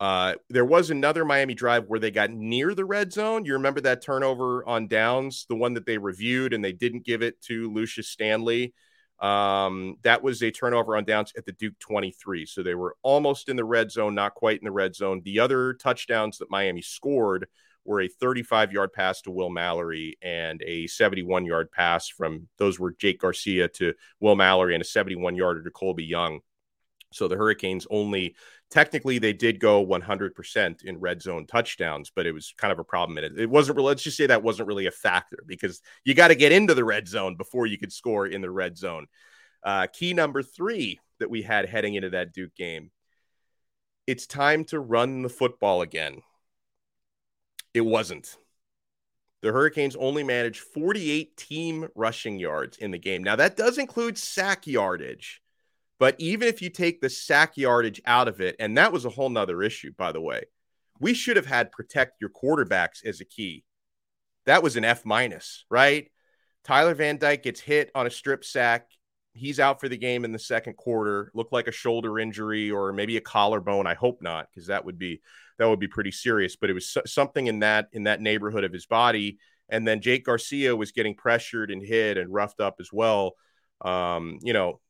Uh, 0.01 0.35
there 0.49 0.65
was 0.65 0.91
another 0.91 1.27
Miami 1.27 1.53
drive 1.53 1.85
where 1.87 2.01
they 2.01 2.11
got 2.11 2.31
near 2.31 2.75
the 2.75 2.87
red 2.87 3.13
zone. 3.13 3.45
You 3.45 3.53
remember 3.53 3.83
that 3.83 4.03
turnover 4.03 4.67
on 4.67 4.89
downs, 4.89 5.45
the 5.49 5.57
one 5.57 5.75
that 5.75 5.85
they 5.85 5.99
reviewed 5.99 6.55
and 6.55 6.65
they 6.65 6.73
didn't 6.73 7.05
give 7.05 7.23
it 7.23 7.41
to 7.43 7.71
Lucius 7.71 8.09
Stanley. 8.09 8.73
Um, 9.21 9.97
that 10.03 10.23
was 10.23 10.43
a 10.43 10.51
turnover 10.51 10.97
on 10.97 11.05
downs 11.05 11.35
at 11.37 11.45
the 11.45 11.53
Duke 11.53 11.79
23. 11.81 12.47
So 12.47 12.63
they 12.63 12.75
were 12.75 12.97
almost 13.03 13.51
in 13.51 13.57
the 13.57 13.65
red 13.65 13.91
zone, 13.91 14.15
not 14.15 14.35
quite 14.35 14.59
in 14.59 14.65
the 14.65 14.73
red 14.73 14.95
zone. 14.95 15.21
The 15.23 15.41
other 15.41 15.75
touchdowns 15.75 16.39
that 16.39 16.51
Miami 16.51 16.81
scored 16.81 17.47
were 17.85 18.01
a 18.01 18.09
35 18.09 18.73
yard 18.73 18.95
pass 18.95 19.21
to 19.23 19.31
Will 19.31 19.51
Mallory 19.51 20.17
and 20.23 20.63
a 20.63 20.87
71 20.87 21.45
yard 21.45 21.71
pass 21.71 22.09
from 22.09 22.49
those 22.57 22.79
were 22.79 22.93
Jake 22.93 23.21
Garcia 23.21 23.69
to 23.69 23.93
Will 24.19 24.37
Mallory 24.37 24.75
and 24.75 24.83
a 24.83 24.87
71 24.87 25.37
yarder 25.37 25.63
to 25.63 25.71
Colbie 25.71 26.09
Young. 26.09 26.41
So 27.13 27.29
the 27.29 27.37
Hurricanes 27.37 27.87
only 27.91 28.37
technically 28.71 29.19
they 29.19 29.33
did 29.33 29.61
go 29.61 29.85
100% 29.85 30.85
in 30.85 31.01
red 31.01 31.23
zone 31.23 31.47
touchdowns, 31.47 32.11
but 32.15 32.27
it 32.27 32.33
was 32.33 32.55
kind 32.57 32.73
of 32.73 32.79
a 32.79 32.85
problem 32.85 33.19
it. 33.19 33.39
It 33.39 33.51
wasn't 33.51 33.79
let's 33.79 34.03
just 34.03 34.17
say 34.17 34.27
that 34.27 34.43
wasn't 34.43 34.69
really 34.69 34.87
a 34.87 34.93
factor 34.93 35.43
because 35.47 35.81
you 36.05 36.15
got 36.15 36.29
to 36.29 36.35
get 36.35 36.53
into 36.53 36.75
the 36.75 36.85
red 36.85 37.09
zone 37.09 37.37
before 37.37 37.67
you 37.67 37.79
could 37.79 37.93
score 37.93 38.27
in 38.27 38.41
the 38.41 38.51
red 38.51 38.77
zone. 38.77 39.07
Uh, 39.63 39.87
key 39.87 40.15
number 40.15 40.43
three 40.43 40.99
that 41.19 41.31
we 41.31 41.43
had 41.43 41.69
heading 41.69 41.95
into 41.95 42.11
that 42.11 42.33
Duke 42.33 42.55
game 42.55 42.91
it's 44.11 44.27
time 44.27 44.65
to 44.65 44.81
run 44.81 45.23
the 45.23 45.29
football 45.29 45.83
again. 45.83 46.23
It 47.73 47.83
wasn't. 47.83 48.37
The 49.41 49.53
Hurricanes 49.53 49.95
only 49.95 50.25
managed 50.25 50.59
48 50.59 51.37
team 51.37 51.89
rushing 51.95 52.39
yards 52.41 52.77
in 52.77 52.91
the 52.91 52.99
game. 52.99 53.23
Now, 53.23 53.37
that 53.37 53.57
does 53.57 53.79
include 53.79 54.19
sack 54.19 54.67
yardage. 54.67 55.41
But 56.01 56.17
even 56.19 56.49
if 56.49 56.63
you 56.63 56.71
take 56.71 57.01
the 57.01 57.11
sack 57.11 57.59
yardage 57.59 58.01
out 58.07 58.27
of 58.27 58.41
it, 58.41 58.57
and 58.59 58.77
that 58.79 58.91
was 58.91 59.05
a 59.05 59.11
whole 59.11 59.29
nother 59.29 59.63
issue, 59.63 59.93
by 59.97 60.13
the 60.13 60.21
way, 60.21 60.45
we 60.99 61.13
should 61.13 61.37
have 61.37 61.47
had 61.47 61.71
protect 61.71 62.23
your 62.23 62.31
quarterbacks 62.31 63.05
as 63.05 63.21
a 63.21 63.27
key. 63.27 63.65
That 64.47 64.63
was 64.63 64.77
an 64.77 64.85
F 64.85 65.05
minus, 65.05 65.67
right? 65.71 66.11
Tyler 66.65 66.95
Van 66.95 67.19
Dyke 67.19 67.43
gets 67.43 67.61
hit 67.61 67.91
on 67.95 68.07
a 68.07 68.11
strip 68.11 68.45
sack. 68.45 68.87
He's 69.35 69.61
out 69.61 69.79
for 69.79 69.91
the 69.91 69.97
game 69.99 70.25
in 70.25 70.33
the 70.33 70.39
second 70.39 70.79
quarter. 70.79 71.31
Looked 71.35 71.53
like 71.53 71.69
a 71.69 71.73
shoulder 71.73 72.19
injury 72.19 72.71
or 72.71 72.95
maybe 72.95 73.19
a 73.19 73.21
collarbone. 73.21 73.87
I 73.87 73.95
hope 73.95 74.23
not, 74.23 74.49
because 74.51 74.69
that 74.69 74.87
would 74.87 74.99
be 74.99 75.21
that 75.59 75.69
would 75.69 75.81
be 75.81 75.87
pretty 75.87 76.13
serious. 76.13 76.57
But 76.57 76.71
it 76.71 76.75
was 76.75 76.97
something 77.07 77.47
in 77.47 77.61
that 77.61 77.89
in 77.93 78.05
that 78.05 78.23
neighborhood 78.23 78.65
of 78.65 78.73
his 78.73 78.87
body. 78.87 79.39
And 79.69 79.87
then 79.87 80.01
Jake 80.01 80.25
Garcia 80.25 80.75
was 80.75 80.93
getting 80.93 81.15
pressured 81.15 81.71
and 81.71 81.83
hit 81.83 82.17
and 82.17 82.33
roughed 82.33 82.61
up 82.61 82.77
as 82.81 82.89
well. 82.91 83.35
Um, 83.83 84.39
you 84.43 84.55
know, 84.55 84.81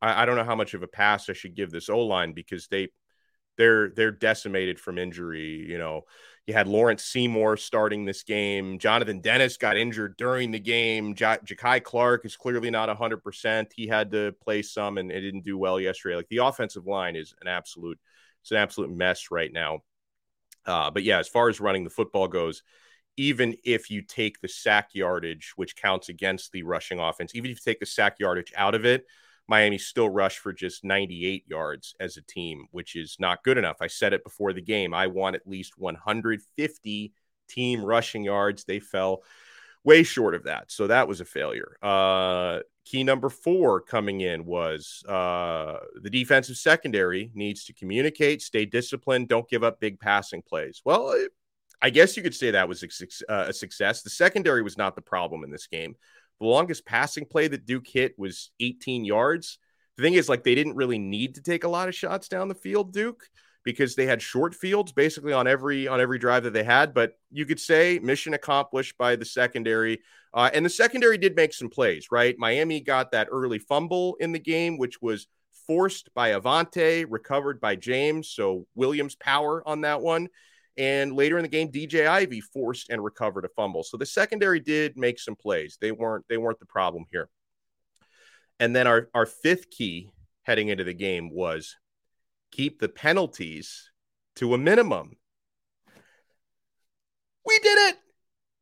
I, 0.00 0.22
I 0.22 0.26
don't 0.26 0.36
know 0.36 0.44
how 0.44 0.56
much 0.56 0.74
of 0.74 0.82
a 0.82 0.88
pass 0.88 1.28
I 1.28 1.32
should 1.34 1.54
give 1.54 1.70
this 1.70 1.88
O 1.88 2.00
line 2.00 2.32
because 2.32 2.66
they 2.68 2.88
they're 3.56 3.90
they're 3.90 4.10
decimated 4.10 4.80
from 4.80 4.98
injury. 4.98 5.66
You 5.68 5.78
know, 5.78 6.02
you 6.46 6.54
had 6.54 6.66
Lawrence 6.66 7.04
Seymour 7.04 7.56
starting 7.56 8.04
this 8.04 8.22
game. 8.22 8.78
Jonathan 8.78 9.20
Dennis 9.20 9.56
got 9.56 9.76
injured 9.76 10.16
during 10.16 10.50
the 10.50 10.58
game. 10.58 11.14
J- 11.14 11.38
Ja'Kai 11.44 11.82
Clark 11.82 12.24
is 12.24 12.36
clearly 12.36 12.70
not 12.70 12.88
100%. 12.88 13.72
He 13.74 13.86
had 13.86 14.12
to 14.12 14.32
play 14.42 14.62
some 14.62 14.98
and 14.98 15.10
it 15.12 15.20
didn't 15.20 15.44
do 15.44 15.58
well 15.58 15.78
yesterday. 15.78 16.16
Like 16.16 16.28
the 16.28 16.38
offensive 16.38 16.86
line 16.86 17.16
is 17.16 17.34
an 17.40 17.48
absolute, 17.48 17.98
it's 18.42 18.50
an 18.50 18.56
absolute 18.56 18.90
mess 18.90 19.30
right 19.30 19.52
now. 19.52 19.80
Uh, 20.66 20.90
but 20.90 21.04
yeah, 21.04 21.18
as 21.18 21.28
far 21.28 21.48
as 21.48 21.60
running 21.60 21.84
the 21.84 21.90
football 21.90 22.28
goes, 22.28 22.62
even 23.16 23.56
if 23.64 23.90
you 23.90 24.02
take 24.02 24.40
the 24.40 24.48
sack 24.48 24.90
yardage, 24.94 25.52
which 25.56 25.76
counts 25.76 26.08
against 26.08 26.52
the 26.52 26.62
rushing 26.62 26.98
offense, 26.98 27.34
even 27.34 27.50
if 27.50 27.58
you 27.58 27.72
take 27.72 27.80
the 27.80 27.86
sack 27.86 28.16
yardage 28.18 28.52
out 28.56 28.74
of 28.74 28.86
it, 28.86 29.04
Miami 29.50 29.78
still 29.78 30.08
rushed 30.08 30.38
for 30.38 30.52
just 30.52 30.84
98 30.84 31.42
yards 31.48 31.96
as 31.98 32.16
a 32.16 32.22
team, 32.22 32.66
which 32.70 32.94
is 32.94 33.16
not 33.18 33.42
good 33.42 33.58
enough. 33.58 33.78
I 33.80 33.88
said 33.88 34.12
it 34.12 34.22
before 34.22 34.52
the 34.52 34.62
game. 34.62 34.94
I 34.94 35.08
want 35.08 35.34
at 35.34 35.44
least 35.44 35.76
150 35.76 37.12
team 37.48 37.84
rushing 37.84 38.22
yards. 38.22 38.62
They 38.62 38.78
fell 38.78 39.24
way 39.82 40.04
short 40.04 40.36
of 40.36 40.44
that. 40.44 40.70
So 40.70 40.86
that 40.86 41.08
was 41.08 41.20
a 41.20 41.24
failure. 41.24 41.76
Uh, 41.82 42.60
key 42.84 43.02
number 43.02 43.28
four 43.28 43.80
coming 43.80 44.20
in 44.20 44.44
was 44.44 45.02
uh, 45.08 45.78
the 46.00 46.10
defensive 46.10 46.56
secondary 46.56 47.32
needs 47.34 47.64
to 47.64 47.72
communicate, 47.72 48.42
stay 48.42 48.66
disciplined, 48.66 49.26
don't 49.26 49.48
give 49.48 49.64
up 49.64 49.80
big 49.80 49.98
passing 49.98 50.42
plays. 50.42 50.80
Well, 50.84 51.12
I 51.82 51.90
guess 51.90 52.16
you 52.16 52.22
could 52.22 52.36
say 52.36 52.52
that 52.52 52.68
was 52.68 52.84
a, 52.84 53.32
uh, 53.32 53.46
a 53.48 53.52
success. 53.52 54.02
The 54.02 54.10
secondary 54.10 54.62
was 54.62 54.78
not 54.78 54.94
the 54.94 55.02
problem 55.02 55.42
in 55.42 55.50
this 55.50 55.66
game. 55.66 55.96
The 56.40 56.46
longest 56.46 56.86
passing 56.86 57.26
play 57.26 57.48
that 57.48 57.66
Duke 57.66 57.86
hit 57.86 58.18
was 58.18 58.50
18 58.60 59.04
yards. 59.04 59.58
The 59.96 60.02
thing 60.02 60.14
is, 60.14 60.28
like, 60.28 60.42
they 60.42 60.54
didn't 60.54 60.76
really 60.76 60.98
need 60.98 61.34
to 61.34 61.42
take 61.42 61.64
a 61.64 61.68
lot 61.68 61.88
of 61.88 61.94
shots 61.94 62.28
down 62.28 62.48
the 62.48 62.54
field, 62.54 62.92
Duke, 62.92 63.28
because 63.64 63.94
they 63.94 64.06
had 64.06 64.22
short 64.22 64.54
fields 64.54 64.92
basically 64.92 65.34
on 65.34 65.46
every 65.46 65.86
on 65.86 66.00
every 66.00 66.18
drive 66.18 66.44
that 66.44 66.54
they 66.54 66.64
had. 66.64 66.94
But 66.94 67.18
you 67.30 67.44
could 67.44 67.60
say 67.60 67.98
mission 68.02 68.32
accomplished 68.32 68.96
by 68.96 69.16
the 69.16 69.24
secondary. 69.24 70.00
Uh, 70.32 70.48
and 70.54 70.64
the 70.64 70.70
secondary 70.70 71.18
did 71.18 71.36
make 71.36 71.52
some 71.52 71.68
plays, 71.68 72.06
right? 72.10 72.34
Miami 72.38 72.80
got 72.80 73.12
that 73.12 73.28
early 73.30 73.58
fumble 73.58 74.16
in 74.20 74.32
the 74.32 74.38
game, 74.38 74.78
which 74.78 75.02
was 75.02 75.26
forced 75.66 76.12
by 76.14 76.30
Avante, 76.30 77.04
recovered 77.08 77.60
by 77.60 77.76
James. 77.76 78.30
So 78.30 78.66
Williams 78.74 79.16
power 79.16 79.62
on 79.68 79.82
that 79.82 80.00
one. 80.00 80.28
And 80.80 81.12
later 81.12 81.36
in 81.36 81.42
the 81.42 81.48
game, 81.48 81.70
DJ 81.70 82.08
Ivey 82.08 82.40
forced 82.40 82.88
and 82.88 83.04
recovered 83.04 83.44
a 83.44 83.48
fumble. 83.48 83.84
So 83.84 83.98
the 83.98 84.06
secondary 84.06 84.60
did 84.60 84.96
make 84.96 85.18
some 85.18 85.36
plays. 85.36 85.76
They 85.78 85.92
weren't 85.92 86.24
they 86.30 86.38
weren't 86.38 86.58
the 86.58 86.64
problem 86.64 87.04
here. 87.12 87.28
And 88.58 88.74
then 88.74 88.86
our, 88.86 89.08
our 89.12 89.26
fifth 89.26 89.70
key 89.70 90.10
heading 90.42 90.68
into 90.68 90.84
the 90.84 90.94
game 90.94 91.28
was 91.30 91.76
keep 92.50 92.80
the 92.80 92.88
penalties 92.88 93.90
to 94.36 94.54
a 94.54 94.58
minimum. 94.58 95.16
We 97.44 97.58
did 97.58 97.78
it. 97.90 97.96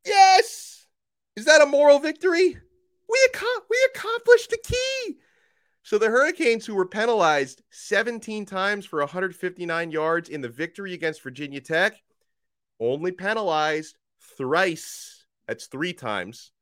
Yes. 0.04 0.86
Is 1.36 1.44
that 1.44 1.62
a 1.62 1.66
moral 1.66 2.00
victory? 2.00 2.56
We, 3.08 3.28
ac- 3.32 3.64
we 3.70 3.88
accomplished 3.94 4.50
the 4.50 4.58
key. 4.62 5.18
So 5.84 5.98
the 5.98 6.10
Hurricanes, 6.10 6.66
who 6.66 6.74
were 6.74 6.86
penalized 6.86 7.62
17 7.70 8.44
times 8.44 8.86
for 8.86 8.98
159 8.98 9.90
yards 9.92 10.28
in 10.28 10.40
the 10.40 10.48
victory 10.48 10.94
against 10.94 11.22
Virginia 11.22 11.60
Tech, 11.60 12.00
only 12.80 13.12
penalized 13.12 13.96
thrice. 14.36 15.26
That's 15.46 15.66
three 15.66 15.92
times 15.92 16.52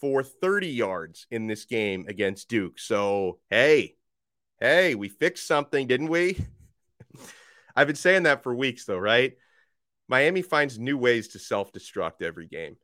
for 0.00 0.22
30 0.22 0.68
yards 0.68 1.26
in 1.30 1.46
this 1.46 1.64
game 1.64 2.06
against 2.08 2.48
Duke. 2.48 2.78
So, 2.78 3.38
hey, 3.50 3.96
hey, 4.60 4.94
we 4.94 5.08
fixed 5.08 5.46
something, 5.46 5.86
didn't 5.86 6.08
we? 6.08 6.38
I've 7.76 7.86
been 7.86 7.96
saying 7.96 8.24
that 8.24 8.42
for 8.42 8.54
weeks, 8.54 8.84
though, 8.84 8.98
right? 8.98 9.34
Miami 10.08 10.42
finds 10.42 10.78
new 10.78 10.96
ways 10.96 11.28
to 11.28 11.38
self 11.38 11.72
destruct 11.72 12.22
every 12.22 12.46
game. 12.46 12.76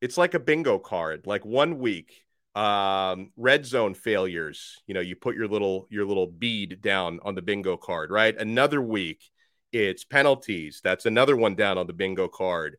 It's 0.00 0.18
like 0.18 0.34
a 0.34 0.40
bingo 0.40 0.78
card. 0.78 1.26
Like 1.26 1.44
one 1.44 1.78
week, 1.78 2.24
um, 2.54 3.32
red 3.36 3.66
zone 3.66 3.94
failures. 3.94 4.82
You 4.86 4.94
know, 4.94 5.00
you 5.00 5.16
put 5.16 5.34
your 5.34 5.48
little 5.48 5.86
your 5.90 6.06
little 6.06 6.26
bead 6.26 6.80
down 6.80 7.20
on 7.22 7.34
the 7.34 7.42
bingo 7.42 7.76
card, 7.76 8.10
right? 8.10 8.36
Another 8.36 8.80
week, 8.80 9.22
it's 9.74 10.04
penalties. 10.04 10.80
That's 10.82 11.06
another 11.06 11.36
one 11.36 11.54
down 11.54 11.78
on 11.78 11.86
the 11.86 11.92
bingo 11.92 12.28
card. 12.28 12.76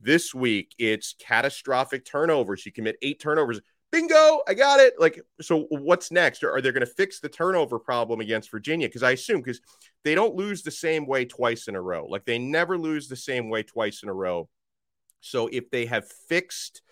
This 0.00 0.34
week, 0.34 0.74
it's 0.78 1.14
catastrophic 1.18 2.04
turnovers. 2.04 2.64
You 2.64 2.72
commit 2.72 2.96
eight 3.02 3.20
turnovers. 3.20 3.60
Bingo, 3.90 4.40
I 4.46 4.54
got 4.54 4.80
it. 4.80 4.94
Like, 4.98 5.20
so 5.40 5.66
what's 5.70 6.10
next? 6.10 6.42
Are, 6.44 6.52
are 6.52 6.60
they 6.60 6.70
going 6.70 6.80
to 6.80 6.86
fix 6.86 7.20
the 7.20 7.28
turnover 7.28 7.78
problem 7.78 8.20
against 8.20 8.50
Virginia? 8.50 8.88
Because 8.88 9.02
I 9.02 9.12
assume 9.12 9.40
because 9.40 9.60
they 10.04 10.14
don't 10.14 10.34
lose 10.34 10.62
the 10.62 10.70
same 10.70 11.06
way 11.06 11.24
twice 11.24 11.68
in 11.68 11.74
a 11.74 11.80
row. 11.80 12.06
Like, 12.06 12.24
they 12.24 12.38
never 12.38 12.78
lose 12.78 13.08
the 13.08 13.16
same 13.16 13.48
way 13.48 13.62
twice 13.62 14.02
in 14.02 14.08
a 14.08 14.14
row. 14.14 14.48
So 15.20 15.48
if 15.48 15.70
they 15.70 15.86
have 15.86 16.06
fixed, 16.28 16.82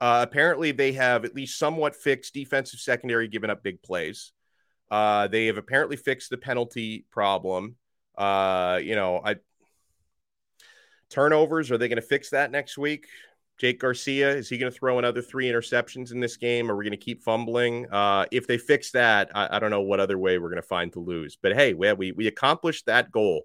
uh, 0.00 0.24
apparently 0.28 0.72
they 0.72 0.92
have 0.92 1.24
at 1.24 1.34
least 1.34 1.58
somewhat 1.58 1.96
fixed 1.96 2.34
defensive 2.34 2.80
secondary, 2.80 3.26
giving 3.26 3.50
up 3.50 3.62
big 3.62 3.82
plays. 3.82 4.32
Uh, 4.90 5.26
they 5.28 5.46
have 5.46 5.56
apparently 5.56 5.96
fixed 5.96 6.30
the 6.30 6.36
penalty 6.36 7.06
problem. 7.10 7.76
Uh, 8.16 8.80
you 8.82 8.94
know, 8.94 9.20
I 9.24 9.36
Turnovers, 11.10 11.70
are 11.70 11.78
they 11.78 11.88
going 11.88 11.96
to 11.96 12.02
fix 12.02 12.30
that 12.30 12.50
next 12.50 12.76
week? 12.76 13.06
Jake 13.56 13.78
Garcia, 13.78 14.30
is 14.30 14.48
he 14.48 14.58
going 14.58 14.70
to 14.70 14.76
throw 14.76 14.98
another 14.98 15.22
three 15.22 15.46
interceptions 15.46 16.10
in 16.10 16.18
this 16.18 16.36
game? 16.36 16.68
Are 16.70 16.76
we 16.76 16.84
going 16.84 16.98
to 16.98 17.04
keep 17.04 17.22
fumbling? 17.22 17.86
Uh, 17.88 18.26
if 18.32 18.48
they 18.48 18.58
fix 18.58 18.90
that, 18.92 19.30
I, 19.32 19.56
I, 19.56 19.58
don't 19.60 19.70
know 19.70 19.82
what 19.82 20.00
other 20.00 20.18
way 20.18 20.38
we're 20.38 20.48
going 20.48 20.60
to 20.60 20.66
find 20.66 20.92
to 20.94 21.00
lose. 21.00 21.38
But 21.40 21.54
hey, 21.54 21.72
we, 21.72 21.92
we, 21.92 22.12
we 22.12 22.26
accomplished 22.26 22.86
that 22.86 23.12
goal. 23.12 23.44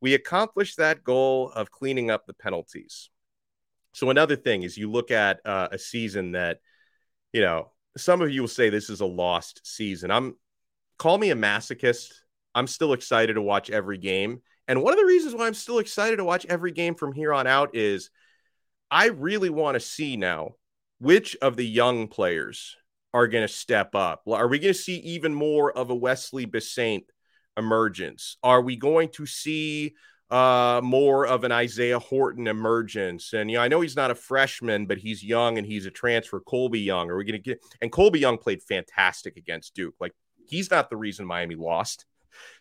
We 0.00 0.14
accomplished 0.14 0.78
that 0.78 1.04
goal 1.04 1.50
of 1.50 1.70
cleaning 1.70 2.10
up 2.10 2.26
the 2.26 2.32
penalties. 2.32 3.10
So 3.92 4.08
another 4.08 4.36
thing 4.36 4.62
is 4.62 4.78
you 4.78 4.90
look 4.90 5.10
at 5.10 5.40
uh, 5.44 5.68
a 5.70 5.78
season 5.78 6.32
that, 6.32 6.60
you 7.34 7.42
know, 7.42 7.70
some 7.98 8.22
of 8.22 8.30
you 8.30 8.40
will 8.40 8.48
say 8.48 8.70
this 8.70 8.88
is 8.88 9.00
a 9.00 9.06
lost 9.06 9.60
season. 9.64 10.10
I'm 10.10 10.36
call 10.98 11.18
me 11.18 11.30
a 11.30 11.36
masochist. 11.36 12.12
I'm 12.54 12.66
still 12.66 12.92
excited 12.92 13.34
to 13.34 13.42
watch 13.42 13.70
every 13.70 13.98
game. 13.98 14.42
And 14.68 14.82
one 14.82 14.92
of 14.92 14.98
the 14.98 15.06
reasons 15.06 15.34
why 15.34 15.46
I'm 15.46 15.54
still 15.54 15.78
excited 15.78 16.16
to 16.16 16.24
watch 16.24 16.46
every 16.46 16.72
game 16.72 16.94
from 16.94 17.12
here 17.12 17.34
on 17.34 17.46
out 17.46 17.74
is 17.74 18.10
I 18.90 19.06
really 19.06 19.50
want 19.50 19.74
to 19.74 19.80
see 19.80 20.16
now 20.16 20.52
which 20.98 21.36
of 21.42 21.56
the 21.56 21.66
young 21.66 22.08
players 22.08 22.76
are 23.12 23.28
going 23.28 23.46
to 23.46 23.52
step 23.52 23.94
up. 23.94 24.22
Are 24.26 24.48
we 24.48 24.58
going 24.58 24.74
to 24.74 24.78
see 24.78 24.96
even 24.96 25.34
more 25.34 25.72
of 25.76 25.90
a 25.90 25.94
Wesley 25.94 26.46
Bissainthe 26.46 27.08
emergence? 27.56 28.36
Are 28.42 28.62
we 28.62 28.76
going 28.76 29.10
to 29.10 29.26
see 29.26 29.94
uh, 30.30 30.80
more 30.82 31.26
of 31.26 31.44
an 31.44 31.52
Isaiah 31.52 31.98
Horton 31.98 32.46
emergence? 32.46 33.32
And 33.32 33.50
you 33.50 33.58
know, 33.58 33.62
I 33.62 33.68
know 33.68 33.82
he's 33.82 33.96
not 33.96 34.10
a 34.10 34.16
freshman, 34.16 34.86
but 34.86 34.98
he's 34.98 35.22
young 35.22 35.58
and 35.58 35.66
he's 35.66 35.86
a 35.86 35.90
transfer. 35.90 36.40
Colbie 36.40 36.84
Young. 36.84 37.10
Are 37.10 37.16
we 37.16 37.24
going 37.24 37.40
to 37.40 37.50
get? 37.50 37.60
And 37.82 37.92
Colbie 37.92 38.20
Young 38.20 38.38
played 38.38 38.62
fantastic 38.62 39.36
against 39.36 39.74
Duke. 39.74 39.94
Like 40.00 40.12
he's 40.48 40.70
not 40.70 40.90
the 40.90 40.96
reason 40.96 41.26
Miami 41.26 41.54
lost 41.54 42.06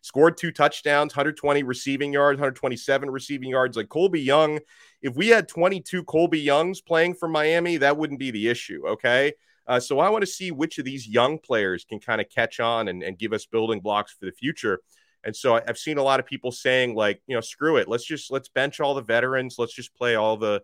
scored 0.02 0.38
two 0.38 0.52
touchdowns, 0.52 1.14
120 1.14 1.64
receiving 1.64 2.14
yards, 2.14 2.38
127 2.38 3.10
receiving 3.10 3.50
yards. 3.50 3.78
Like 3.78 3.88
Colbie 3.88 4.24
Young, 4.24 4.60
if 5.02 5.16
we 5.16 5.28
had 5.28 5.48
22 5.48 6.04
Colbie 6.04 6.44
Youngs 6.44 6.82
playing 6.82 7.16
for 7.16 7.28
Miami, 7.28 7.78
that 7.78 7.98
wouldn't 7.98 8.20
be 8.20 8.32
the 8.32 8.50
issue. 8.50 8.88
Okay. 8.88 9.34
Uh, 9.66 9.80
so 9.80 10.00
I 10.00 10.10
want 10.10 10.24
to 10.24 10.32
see 10.32 10.52
which 10.52 10.78
of 10.78 10.86
these 10.86 11.08
young 11.08 11.40
players 11.40 11.86
can 11.86 12.00
kind 12.00 12.20
of 12.20 12.30
catch 12.30 12.60
on 12.60 12.90
and, 12.90 13.02
and 13.02 13.18
give 13.18 13.34
us 13.34 13.46
building 13.46 13.80
blocks 13.80 14.12
for 14.12 14.26
the 14.26 14.32
future. 14.32 14.82
And 15.24 15.36
so 15.36 15.56
I've 15.56 15.78
seen 15.78 15.98
a 15.98 16.04
lot 16.04 16.20
of 16.20 16.26
people 16.26 16.52
saying, 16.52 16.96
like, 16.96 17.22
you 17.28 17.36
know, 17.36 17.42
screw 17.42 17.78
it. 17.78 17.88
Let's 17.88 18.04
just 18.04 18.30
let's 18.30 18.50
bench 18.50 18.80
all 18.80 18.94
the 18.94 19.02
veterans. 19.02 19.56
Let's 19.58 19.74
just 19.74 19.96
play 19.96 20.16
all 20.16 20.36
the 20.36 20.62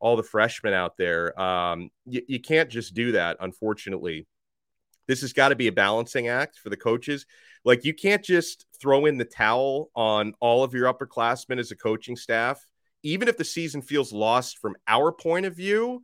all 0.00 0.16
the 0.16 0.22
freshmen 0.22 0.74
out 0.74 0.96
there. 0.98 1.38
Um, 1.40 1.90
you, 2.04 2.22
you 2.26 2.40
can't 2.40 2.68
just 2.68 2.92
do 2.92 3.12
that, 3.12 3.38
unfortunately. 3.40 4.26
This 5.12 5.20
has 5.20 5.34
got 5.34 5.50
to 5.50 5.56
be 5.56 5.66
a 5.66 5.72
balancing 5.72 6.28
act 6.28 6.58
for 6.58 6.70
the 6.70 6.76
coaches. 6.78 7.26
Like 7.66 7.84
you 7.84 7.92
can't 7.92 8.24
just 8.24 8.64
throw 8.80 9.04
in 9.04 9.18
the 9.18 9.26
towel 9.26 9.90
on 9.94 10.32
all 10.40 10.64
of 10.64 10.72
your 10.72 10.90
upperclassmen 10.90 11.58
as 11.58 11.70
a 11.70 11.76
coaching 11.76 12.16
staff, 12.16 12.66
even 13.02 13.28
if 13.28 13.36
the 13.36 13.44
season 13.44 13.82
feels 13.82 14.10
lost 14.10 14.56
from 14.56 14.74
our 14.88 15.12
point 15.12 15.44
of 15.44 15.54
view. 15.54 16.02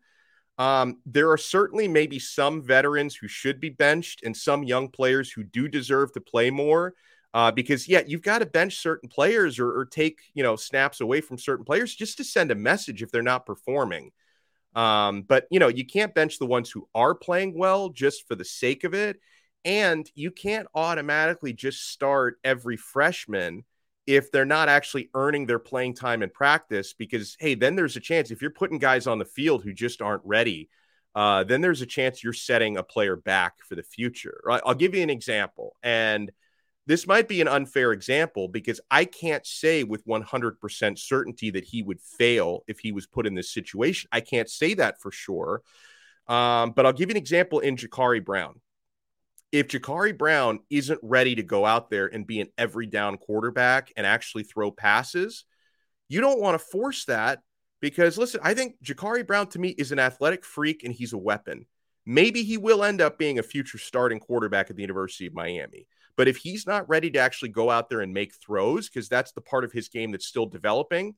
Um, 0.59 0.99
there 1.07 1.31
are 1.31 1.39
certainly 1.39 1.89
maybe 1.89 2.19
some 2.19 2.61
veterans 2.63 3.17
who 3.17 3.29
should 3.29 3.61
be 3.61 3.71
benched 3.71 4.25
and 4.25 4.37
some 4.37 4.63
young 4.63 4.89
players 4.91 5.33
who 5.33 5.43
do 5.43 5.69
deserve 5.69 6.13
to 6.13 6.21
play 6.21 6.51
more. 6.51 6.93
Uh, 7.33 7.51
because 7.51 7.89
yeah, 7.89 8.03
you've 8.07 8.21
got 8.21 8.41
to 8.41 8.47
bench 8.47 8.77
certain 8.77 9.09
players 9.09 9.59
or, 9.59 9.75
or, 9.75 9.87
take 9.87 10.21
you 10.35 10.43
know 10.43 10.55
snaps 10.55 11.01
away 11.01 11.23
from 11.23 11.39
certain 11.39 11.65
players 11.65 11.95
just 11.95 12.19
to 12.19 12.25
send 12.25 12.51
a 12.51 12.55
message 12.55 13.03
if 13.03 13.11
they're 13.11 13.23
not 13.23 13.47
performing. 13.47 14.13
Um, 14.75 15.23
but 15.23 15.47
you 15.51 15.59
know 15.59 15.69
you 15.69 15.87
can't 15.87 16.15
bench 16.15 16.39
the 16.39 16.47
ones 16.47 16.71
who 16.71 16.89
are 16.95 17.15
playing 17.15 17.59
well 17.59 17.89
just 17.89 18.27
for 18.29 18.35
the 18.35 18.45
sake 18.45 18.85
of 18.85 18.95
it. 18.95 19.19
And 19.65 20.09
you 20.15 20.31
can't 20.31 20.69
automatically 20.75 21.53
just 21.53 21.91
start 21.91 22.39
every 22.45 22.77
freshman 22.77 23.65
if 24.09 24.33
they're 24.33 24.47
not 24.47 24.71
actually 24.71 25.11
earning 25.13 25.45
their 25.45 25.59
playing 25.59 25.95
time 25.95 26.23
in 26.23 26.31
practice 26.31 26.95
because 26.95 27.37
hey 27.39 27.55
then 27.55 27.77
there's 27.77 27.95
a 27.97 28.01
chance 28.01 28.31
if 28.31 28.41
you're 28.41 28.51
putting 28.51 28.79
guys 28.79 29.07
on 29.07 29.19
the 29.19 29.25
field 29.25 29.63
who 29.63 29.73
just 29.73 30.01
aren't 30.01 30.23
ready 30.25 30.71
uh, 31.15 31.45
then 31.45 31.61
there's 31.61 31.83
a 31.83 31.87
chance 31.87 32.25
you're 32.25 32.33
setting 32.33 32.79
a 32.79 32.83
player 32.83 33.17
back 33.17 33.57
for 33.69 33.75
the 33.75 33.83
future 33.83 34.41
right 34.45 34.63
i'll 34.65 34.75
give 34.75 34.95
you 34.95 35.03
an 35.03 35.11
example 35.11 35.77
and 35.83 36.33
this 36.89 37.07
might 37.07 37.29
be 37.29 37.41
an 37.41 37.47
unfair 37.47 37.93
example 37.93 38.49
because 38.49 38.81
i 38.91 39.05
can't 39.05 39.47
say 39.47 39.85
with 39.85 40.05
100% 40.07 40.99
certainty 40.99 41.51
that 41.51 41.65
he 41.65 41.83
would 41.83 42.01
fail 42.01 42.65
if 42.67 42.81
he 42.81 42.91
was 42.91 43.07
put 43.07 43.27
in 43.27 43.35
this 43.35 43.53
situation 43.53 44.09
i 44.11 44.21
can't 44.21 44.51
say 44.51 44.75
that 44.75 45.01
for 45.01 45.13
sure 45.13 45.63
um, 46.27 46.73
but 46.73 46.85
i'll 46.85 46.93
give 46.93 47.09
you 47.09 47.15
an 47.15 47.17
example 47.17 47.61
in 47.61 47.77
jacurri 47.77 48.25
brown 48.25 48.61
if 49.53 49.69
Jacurri 49.69 50.17
Brown 50.17 50.61
isn't 50.69 51.01
ready 51.03 51.35
to 51.37 51.43
go 51.43 51.65
out 51.65 51.91
there 51.91 52.07
and 52.07 52.27
be 52.27 52.41
an 52.41 52.49
every 52.59 52.87
down 52.87 53.17
quarterback 53.17 53.93
and 53.97 54.07
actually 54.07 54.43
throw 54.43 54.71
passes, 54.71 55.45
you 56.09 56.21
don't 56.21 56.41
want 56.41 56.61
to 56.61 56.67
force 56.67 57.07
that 57.07 57.41
because 57.81 58.19
listen, 58.19 58.41
I 58.43 58.55
think 58.55 58.77
Jacurri 58.85 59.27
Brown 59.27 59.47
to 59.49 59.59
me 59.59 59.69
is 59.69 59.93
an 59.93 59.99
athletic 59.99 60.45
freak 60.45 60.85
and 60.85 60.93
he's 60.93 61.13
a 61.13 61.19
weapon. 61.19 61.67
Maybe 62.05 62.43
he 62.43 62.57
will 62.57 62.85
end 62.85 63.01
up 63.01 63.19
being 63.19 63.39
a 63.39 63.43
future 63.43 63.79
starting 63.79 64.19
quarterback 64.19 64.71
at 64.71 64.77
the 64.77 64.83
University 64.83 65.27
of 65.27 65.35
Miami. 65.35 65.87
But 66.19 66.27
if 66.27 66.37
he's 66.37 66.67
not 66.67 66.89
ready 66.89 67.13
to 67.13 67.21
actually 67.21 67.51
go 67.51 67.71
out 67.71 67.89
there 67.89 68.01
and 68.01 68.13
make 68.13 68.35
throws, 68.35 68.89
because 68.89 69.09
that's 69.09 69.31
the 69.31 69.41
part 69.41 69.63
of 69.63 69.71
his 69.71 69.89
game 69.89 70.11
that's 70.11 70.27
still 70.27 70.47
developing, 70.47 71.15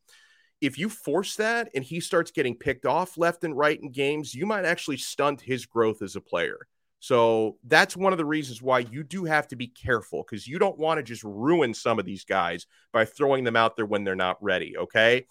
if 0.61 0.79
you 0.79 0.91
force 0.91 1.37
that 1.37 1.71
and 1.75 1.83
he 1.83 2.01
starts 2.01 2.31
getting 2.31 2.55
picked 2.55 2.85
off 2.85 3.17
left 3.17 3.43
and 3.43 3.57
right 3.57 3.81
in 3.81 3.93
games, 3.93 4.35
you 4.35 4.45
might 4.45 4.67
actually 4.67 4.99
stunt 4.99 5.41
his 5.41 5.65
growth 5.65 6.03
as 6.03 6.17
a 6.17 6.21
player. 6.21 6.69
So 6.99 7.57
that's 7.65 7.97
one 7.97 8.13
of 8.13 8.19
the 8.19 8.27
reasons 8.27 8.61
why 8.61 8.81
you 8.81 9.03
do 9.03 9.25
have 9.25 9.49
to 9.49 9.57
be 9.57 9.69
careful 9.69 10.23
because 10.23 10.47
you 10.47 10.59
don't 10.59 10.79
want 10.79 10.99
to 10.99 11.03
just 11.03 11.25
ruin 11.25 11.73
some 11.73 11.99
of 11.99 12.05
these 12.05 12.27
guys 12.27 12.67
by 12.93 13.07
throwing 13.07 13.43
them 13.43 13.57
out 13.57 13.77
there 13.77 13.87
when 13.87 14.05
they're 14.05 14.15
not 14.15 14.37
ready. 14.43 14.77
Okay. 14.77 15.27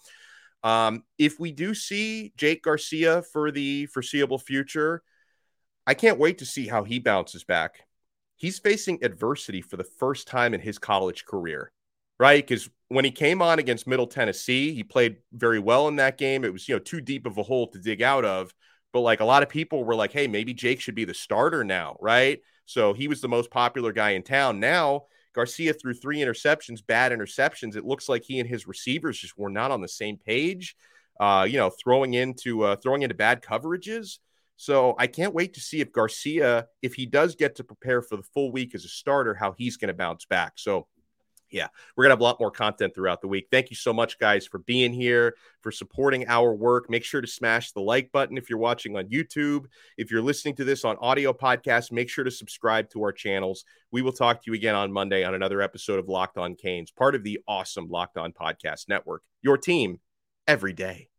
Um, 0.64 1.04
if 1.16 1.38
we 1.38 1.52
do 1.52 1.76
see 1.76 2.32
Jake 2.36 2.64
Garcia 2.64 3.22
for 3.22 3.52
the 3.52 3.86
foreseeable 3.86 4.40
future, 4.40 5.04
I 5.86 5.94
can't 5.94 6.18
wait 6.18 6.38
to 6.38 6.44
see 6.44 6.66
how 6.66 6.82
he 6.82 6.98
bounces 6.98 7.44
back. 7.44 7.84
He's 8.40 8.58
facing 8.58 9.04
adversity 9.04 9.60
for 9.60 9.76
the 9.76 9.84
first 9.84 10.26
time 10.26 10.54
in 10.54 10.60
his 10.60 10.78
college 10.78 11.24
career, 11.26 11.70
right? 12.18 12.46
Because 12.46 12.68
when 12.88 13.04
he 13.04 13.10
came 13.10 13.42
on 13.42 13.58
against 13.58 13.86
Middle 13.86 14.06
Tennessee, 14.06 14.72
he 14.74 14.82
played 14.82 15.18
very 15.32 15.58
well 15.58 15.88
in 15.88 15.96
that 15.96 16.18
game. 16.18 16.44
It 16.44 16.52
was, 16.52 16.68
you 16.68 16.74
know, 16.74 16.78
too 16.80 17.00
deep 17.00 17.26
of 17.26 17.38
a 17.38 17.42
hole 17.42 17.68
to 17.68 17.78
dig 17.78 18.02
out 18.02 18.24
of 18.24 18.52
but 18.92 19.00
like 19.00 19.20
a 19.20 19.24
lot 19.24 19.42
of 19.42 19.48
people 19.48 19.84
were 19.84 19.94
like, 19.94 20.12
hey, 20.12 20.26
maybe 20.26 20.54
Jake 20.54 20.80
should 20.80 20.94
be 20.94 21.04
the 21.04 21.14
starter 21.14 21.64
now, 21.64 21.96
right? 22.00 22.40
So 22.66 22.92
he 22.92 23.08
was 23.08 23.20
the 23.20 23.28
most 23.28 23.50
popular 23.50 23.92
guy 23.92 24.10
in 24.10 24.22
town. 24.22 24.60
Now 24.60 25.04
Garcia 25.34 25.72
threw 25.72 25.94
three 25.94 26.18
interceptions, 26.18 26.84
bad 26.84 27.12
interceptions. 27.12 27.76
It 27.76 27.84
looks 27.84 28.08
like 28.08 28.24
he 28.24 28.40
and 28.40 28.48
his 28.48 28.66
receivers 28.66 29.18
just 29.18 29.38
were 29.38 29.50
not 29.50 29.70
on 29.70 29.80
the 29.80 29.88
same 29.88 30.16
page. 30.16 30.76
Uh, 31.18 31.46
you 31.48 31.58
know, 31.58 31.70
throwing 31.70 32.14
into 32.14 32.62
uh, 32.62 32.76
throwing 32.76 33.02
into 33.02 33.14
bad 33.14 33.42
coverages. 33.42 34.18
So 34.60 34.94
I 34.98 35.06
can't 35.06 35.32
wait 35.32 35.54
to 35.54 35.60
see 35.60 35.80
if 35.80 35.90
Garcia, 35.90 36.66
if 36.82 36.92
he 36.92 37.06
does 37.06 37.34
get 37.34 37.56
to 37.56 37.64
prepare 37.64 38.02
for 38.02 38.18
the 38.18 38.22
full 38.22 38.52
week 38.52 38.74
as 38.74 38.84
a 38.84 38.88
starter, 38.88 39.32
how 39.32 39.54
he's 39.56 39.78
going 39.78 39.88
to 39.88 39.94
bounce 39.94 40.26
back. 40.26 40.52
So 40.56 40.86
yeah, 41.50 41.68
we're 41.96 42.04
going 42.04 42.10
to 42.10 42.12
have 42.12 42.20
a 42.20 42.24
lot 42.24 42.38
more 42.38 42.50
content 42.50 42.94
throughout 42.94 43.22
the 43.22 43.26
week. 43.26 43.46
Thank 43.50 43.70
you 43.70 43.76
so 43.76 43.94
much, 43.94 44.18
guys, 44.18 44.46
for 44.46 44.58
being 44.58 44.92
here, 44.92 45.34
for 45.62 45.72
supporting 45.72 46.28
our 46.28 46.54
work. 46.54 46.90
Make 46.90 47.04
sure 47.04 47.22
to 47.22 47.26
smash 47.26 47.72
the 47.72 47.80
like 47.80 48.12
button 48.12 48.36
if 48.36 48.50
you're 48.50 48.58
watching 48.58 48.98
on 48.98 49.06
YouTube. 49.06 49.64
If 49.96 50.10
you're 50.10 50.20
listening 50.20 50.56
to 50.56 50.64
this 50.64 50.84
on 50.84 50.98
audio 51.00 51.32
podcast, 51.32 51.90
make 51.90 52.10
sure 52.10 52.24
to 52.24 52.30
subscribe 52.30 52.90
to 52.90 53.02
our 53.02 53.12
channels. 53.12 53.64
We 53.90 54.02
will 54.02 54.12
talk 54.12 54.44
to 54.44 54.50
you 54.50 54.54
again 54.54 54.74
on 54.74 54.92
Monday 54.92 55.24
on 55.24 55.34
another 55.34 55.62
episode 55.62 55.98
of 55.98 56.10
Locked 56.10 56.36
On 56.36 56.54
Canes, 56.54 56.90
part 56.90 57.14
of 57.14 57.24
the 57.24 57.40
awesome 57.48 57.88
Locked 57.88 58.18
On 58.18 58.30
Podcast 58.30 58.90
Network. 58.90 59.22
Your 59.40 59.56
team 59.56 60.00
every 60.46 60.74
day. 60.74 61.09